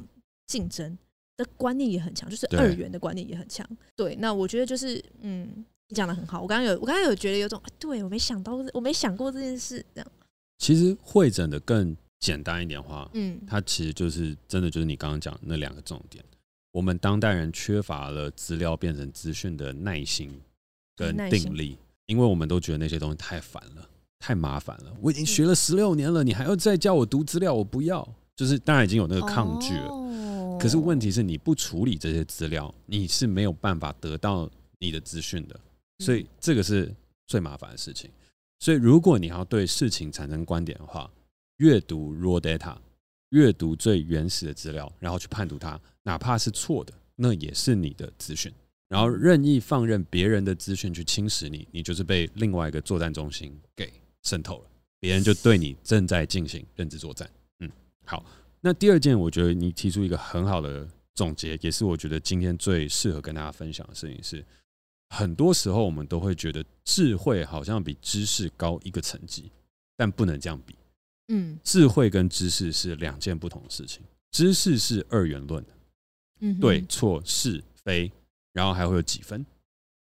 [0.47, 0.97] 竞争
[1.35, 3.67] 的观念也很强，就是二元的观念也很强。
[3.97, 4.15] 对。
[4.15, 5.65] 那我觉得就是嗯。
[5.91, 10.11] 你讲的很好，我刚刚有，我刚刚有觉得有种，对，我没想到，我没想过这件事，这样。
[10.57, 16.23] 其实会诊的更简单一点的话，嗯，它其实就是真的就是你刚刚讲那两个重点。
[16.71, 20.39] 我们当代人缺乏了资料变成资讯的耐心
[20.95, 23.85] 跟定力，因为我们都觉得那些东西太烦了，
[24.19, 24.93] 太麻烦了。
[25.01, 28.07] 我已经学了十六年了，你还要再叫我读资料，我不要。
[28.33, 35.59] 就是当然已经有那个抗拒了，哦，可是问题是你不处理这些资料，你是没有办法得到你的资讯的。
[36.01, 36.91] 所以这个是
[37.27, 38.09] 最麻烦的事情。
[38.59, 41.09] 所以如果你要对事情产生观点的话，
[41.57, 42.75] 阅读 raw data，
[43.29, 48.51] 阅读最原始的资料，然后去判读它，哪怕是错的，那也是你的资讯。
[48.87, 53.93] 然后任意放任别人的资讯去侵蚀你，你就是被另外一个作战中心给
[54.23, 54.65] 渗透了。
[54.99, 57.29] 别人就对你正在进行认知作战。
[57.59, 57.71] 嗯，
[58.05, 58.25] 好。
[58.59, 64.45] 那第二件，我觉得你提出一个很好的总结，也是我觉得今天最适合跟大家分享的事情是。
[65.13, 69.51] 很多时候，我们都会觉得智慧好像比知识高一个层级，
[69.97, 70.73] 但不能这样比。
[71.27, 74.01] 嗯，智慧跟知识是两件不同的事情。
[74.31, 75.73] 知识是二元论的，
[76.39, 78.09] 嗯，对错是非，
[78.53, 79.45] 然后还会有几分。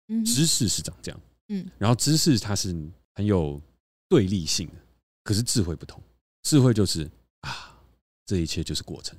[0.10, 2.76] 嗯，知识是长这样，嗯，然后知识它是
[3.14, 3.62] 很有
[4.10, 4.76] 对立性的，
[5.24, 6.04] 可是智慧不同。
[6.44, 7.10] 智慧就是
[7.42, 7.80] 啊，
[8.26, 9.18] 这一切就是过程。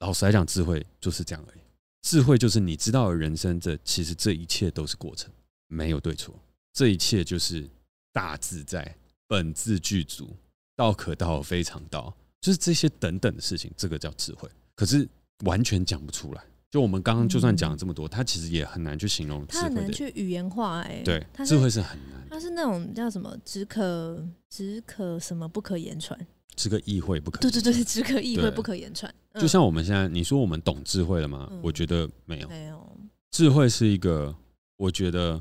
[0.00, 1.60] 老实来讲，智慧就是这样而已。
[2.02, 5.30] 智慧就是你知道的人生，这其实这一切都是过程，
[5.68, 6.34] 没有对错，
[6.72, 7.68] 这一切就是
[8.12, 8.96] 大自在，
[9.26, 10.34] 本自具足，
[10.74, 14.48] 道可道非常道，就是这些等等的事情，这个叫智慧。
[14.74, 15.06] 可是
[15.44, 26.18] 完全讲不出来，就我们刚刚就算讲了这么多，它其实也很难去形容智慧，它很难去语言化，哎，对，智慧是很难，它是那种叫什么，只可只可什么不可言传。
[26.60, 29.12] 只可意会不可对对对，只可意会不可言传。
[29.40, 31.48] 就像我们现在，你说我们懂智慧了吗？
[31.50, 33.00] 嗯、我觉得没有，没有。
[33.30, 34.36] 智慧是一个
[34.76, 35.40] 我觉得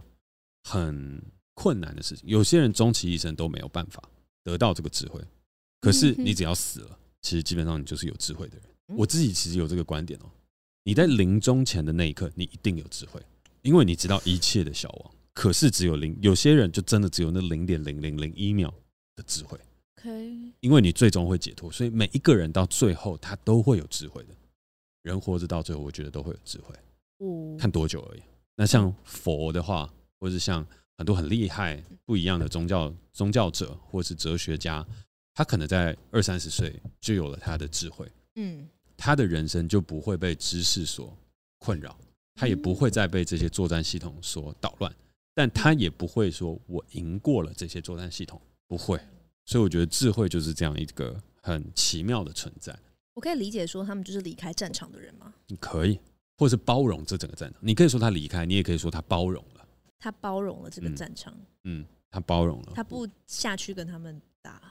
[0.63, 1.21] 很
[1.55, 2.29] 困难的事情。
[2.29, 4.01] 有些人终其一生都没有办法
[4.45, 5.19] 得到这个智慧。
[5.81, 8.97] 可是你只要死了，其实基本上你就是有智慧的人。
[8.97, 10.31] 我自己其实有这个观点哦。
[10.85, 13.21] 你在临终前的那一刻，你一定有智慧，
[13.61, 15.11] 因为你知道一切的消亡。
[15.33, 18.73] 可是只有零，有些人就真的只有那零点零零零一秒
[19.17, 19.59] 的智慧。
[20.59, 24.29] 因为你最终会解脱，所以每一个人到最后他都会有智慧的。
[25.01, 26.75] 人活着到最后，我觉得都会有智慧。
[27.57, 28.21] 看多久而已。
[28.55, 30.65] 那像佛的话，或者是像
[30.97, 34.85] 很多很厉害不一样的宗教宗教者，或是哲学家，
[35.33, 38.05] 他可能在二三十岁就有了他的智慧。
[38.35, 41.15] 嗯，他的人生就不会被知识所
[41.59, 41.97] 困扰，
[42.35, 44.93] 他也不会再被这些作战系统所捣乱，
[45.33, 48.99] 但他也不会说我赢过了这些作战系统，不会。
[49.49, 52.77] 所以我觉得智慧就是这样一个很奇妙的存在。
[53.15, 55.33] 我可以理解说他们就是离开战场的人吗？
[55.47, 55.99] 你可以，
[56.37, 57.59] 或者是包容这整个战场。
[57.63, 59.65] 你可以说他离开，你也可以说他包容了。
[59.97, 61.33] 他包容了这个战场。
[61.63, 62.73] 嗯，嗯，他包容了。
[62.75, 64.61] 他不下去跟他们打。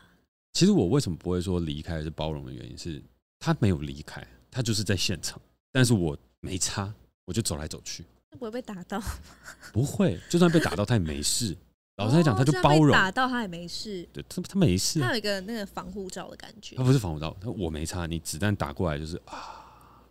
[0.52, 3.02] 其实我为什么不会说离开是包容的原因是，
[3.40, 5.42] 他没有离开，他就是在现场。
[5.72, 8.04] 但是我没差，我就走来走去。
[8.30, 9.02] 会不会被打到？
[9.74, 11.56] 不会，就算被打到，他也没事。
[11.98, 14.08] 老实来讲，他就包容，打到他也没事。
[14.12, 15.00] 对他，他没事。
[15.00, 16.76] 他有一个那个防护罩的感觉。
[16.76, 18.06] 他不是防护罩，他我没差。
[18.06, 20.06] 你子弹打过来就是啊，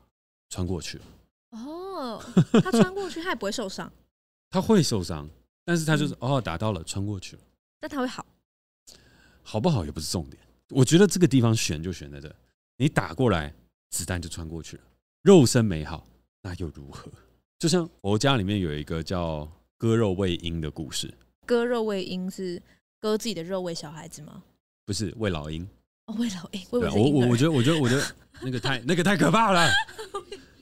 [0.50, 1.06] 穿过去了。
[1.52, 2.22] 哦，
[2.62, 3.90] 他穿过去，他也不会受伤。
[4.52, 5.30] 他会受伤，
[5.64, 7.42] 但是他就是哦，打到了，穿过去了。
[7.80, 8.26] 但他会好，
[9.42, 10.38] 好不好也不是重点。
[10.70, 12.36] 我觉得这个地方悬就悬在这，
[12.76, 13.54] 你打过来，
[13.92, 14.84] 子弹就穿过去了，
[15.22, 16.06] 肉身没好，
[16.42, 17.10] 那又如何？
[17.58, 21.14] 就像佛家里面有一个叫割肉喂鹰的故事。
[21.48, 22.62] 割肉喂鹰是
[23.00, 24.44] 割自己的肉喂小孩子吗？
[24.86, 25.68] 不是喂老鹰
[26.06, 26.68] 哦，喂老鹰。
[26.70, 28.04] 我我我觉得我觉得我觉得
[28.44, 29.68] 那个太那个太可怕了，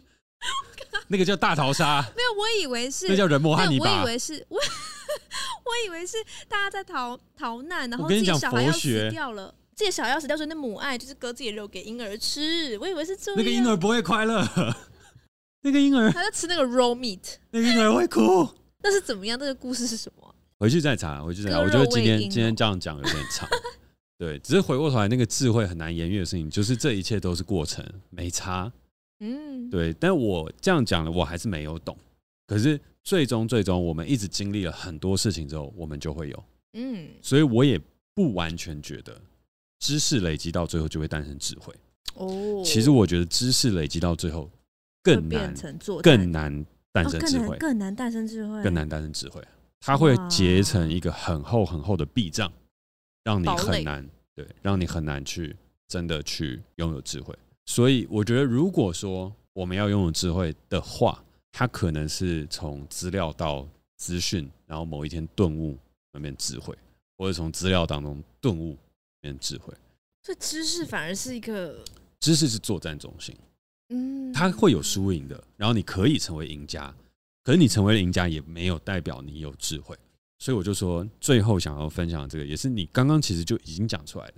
[1.10, 2.02] 那个叫大逃杀。
[2.16, 3.86] 没有，我以为是那叫人魔汉尼拔。
[3.86, 4.58] 我以为是我
[5.66, 6.18] 我以为是
[6.48, 12.78] 大家在逃逃难，然后自己小孩要死掉了，自己小孩要死掉，所以那母爱就是割自己的肉给婴儿吃。
[12.80, 14.44] 我以为是这样，那个婴儿不会快乐，
[15.62, 18.48] 那个婴儿他在吃那个 raw meat，那个婴儿会哭。
[18.82, 19.38] 那是怎么样？
[19.40, 20.35] 那个故事是什么？
[20.60, 21.60] 回去再查，回去再查。
[21.60, 23.48] 我觉得今天今天这样讲有点长，
[24.18, 28.72] 对，只是回过头来那个智慧很难言喻的事情，就是这一切都是过程，没差。
[29.20, 31.98] 嗯，对，但我这样讲了，我还是没有懂。
[32.48, 36.44] 可是最终最终，我们一直经历了很多事情之后，我们就会有。
[36.74, 37.80] 嗯，所以我也
[38.14, 39.20] 不完全觉得
[39.80, 41.74] 知识累积到最后就会诞生智慧。
[42.16, 44.50] 哦，其实我觉得知识累积到最后
[45.02, 45.54] 更难
[46.02, 49.42] 更难诞生智慧，更难诞生智慧，更难诞生智慧。
[49.80, 52.52] 它会结成一个很厚很厚的壁障，
[53.24, 55.56] 让你很难对，让你很难去
[55.88, 57.38] 真的去拥有智慧。
[57.66, 65.78] 所以我觉得，如果说我们要拥有智慧的话，它可能是从资料到资讯，然后某一天顿悟
[66.12, 66.78] 那边智慧，
[67.18, 68.78] 或者从资料当中顿悟
[69.22, 69.74] 变智慧。
[70.24, 71.80] 所以知识反而是一个，
[72.20, 73.36] 知识是作战中心，
[73.90, 76.94] 嗯，它会有输赢的，然后你可以成为赢家，
[77.46, 79.96] 可是你成为了赢家也没有代表你有智慧。
[80.38, 84.34] 所以我就说，最后想要分享的这个，也是你刚刚其实就已经讲出来的。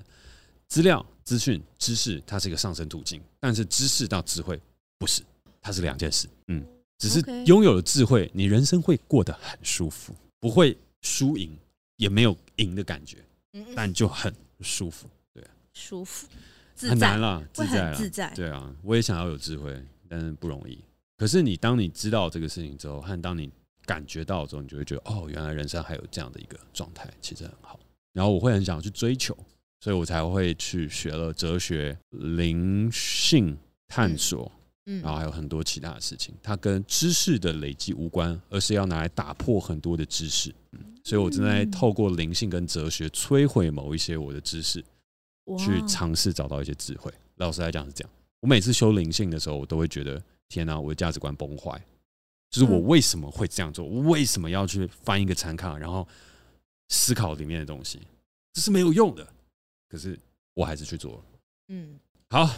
[0.68, 4.62] 资料、资讯、知识，它是一个上升途径，但是知识到智慧
[5.00, 5.24] 不是，
[5.62, 6.28] 它是两件事。
[6.48, 6.64] 嗯，
[6.98, 11.58] 只是拥有了智慧，你人生会过得很舒服，不会输赢，
[11.96, 13.18] 也没有赢的感觉，
[13.74, 15.10] 但就很舒服。
[15.34, 16.28] 对啊，舒服，
[16.76, 20.78] 自很在难啦，自在啦，自在，对啊，我也想要有智慧，但是不容易。
[21.18, 23.50] 可是你当你知道这个事情之后，和当你
[23.86, 27.80] 感觉到之后，你就会觉得哦，原来人生还有这样的一个状态，其实很好。
[28.14, 29.36] 然后我会很想去追求，
[29.82, 33.58] 所以我才会去学了哲学、灵性
[33.88, 34.52] 探索，
[34.86, 36.34] 嗯然后还有很多其他的事情。
[36.42, 40.54] 它跟知识的累积无关，而是要拿来打破很多的知识。
[40.72, 44.84] 嗯，所以我正在透过灵性跟哲学摧毁某一些我的知识。
[45.58, 47.10] 去尝试找到一些智慧。
[47.36, 48.12] 老实来讲是这样，
[48.42, 51.82] 我每次修灵性的时候，我都会觉得天哪、我的价值观崩坏。
[52.50, 53.86] 就是我为什么会这样做？
[53.86, 56.08] 我为什么要去翻一个禅卡，然后
[56.90, 58.02] 思考里面的东西？
[58.54, 59.28] 这是没有用的。
[59.90, 60.18] 可是
[60.54, 61.24] 我还是去做了。
[61.68, 62.50] 嗯，好，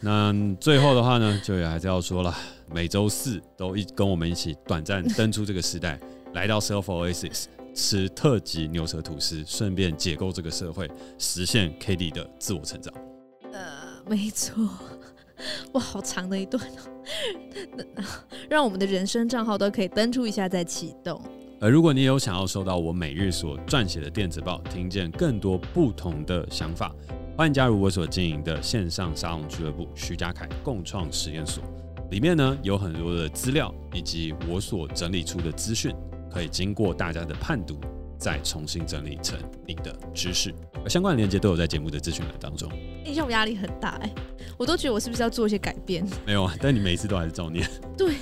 [0.00, 2.32] 那最后的话呢，就也还是要说了，
[2.68, 6.00] 每周四都一跟我们一起短暂 登出这个时代，
[6.34, 12.94] 来到 Self Oasis 吃特级牛舌吐司，顺便解构这个社会，实现 Cady 的自我成长。
[13.52, 14.68] 呃，没错，
[15.72, 18.04] 哇，好长的一段哦，
[18.48, 21.20] 让我们的人生账号都可以登出一下再启动。
[21.60, 26.94] 而如果你有想要收到我每日所撰写的电子报，听见更多不同的想法，
[27.36, 31.64] 欢迎加入我所经营的线上沙龙俱乐部徐家凯共创实验所。
[32.10, 35.94] 里面呢有很多的资料，以及我所整理出的资讯，
[36.30, 37.80] 可以经过大家的判读，
[38.18, 40.54] 再重新整理成你的知识。
[40.84, 42.70] 而相关的链接都有在节目的资讯栏当中。
[43.04, 44.10] 哎、让我压力很大哎、
[44.56, 46.06] 我都觉得我是不是要做一些改变？
[46.26, 47.68] 没有啊， 但你每一次都还是照念。
[47.96, 48.14] 对。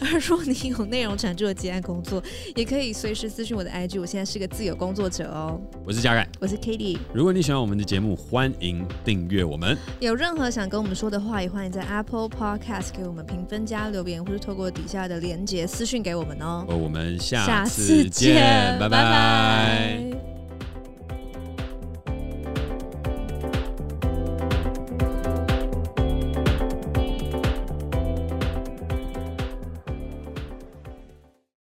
[0.00, 2.22] 而 如果你有内容产出的接案工作，
[2.54, 4.00] 也可以随时私讯我的 IG。
[4.00, 5.60] 我现在是个自由工作者哦。
[5.84, 6.98] 我是嘉凯，我是 Kitty。
[7.14, 9.76] 如果你喜欢我们的节目，欢迎订阅我们。
[10.00, 16.64] 有任何想跟我们说的话，也欢迎在 Apple Podcast 给我们评分加留言，或是透过底下的连结私讯给我们哦。
[16.68, 19.98] 我们下下次见，拜拜。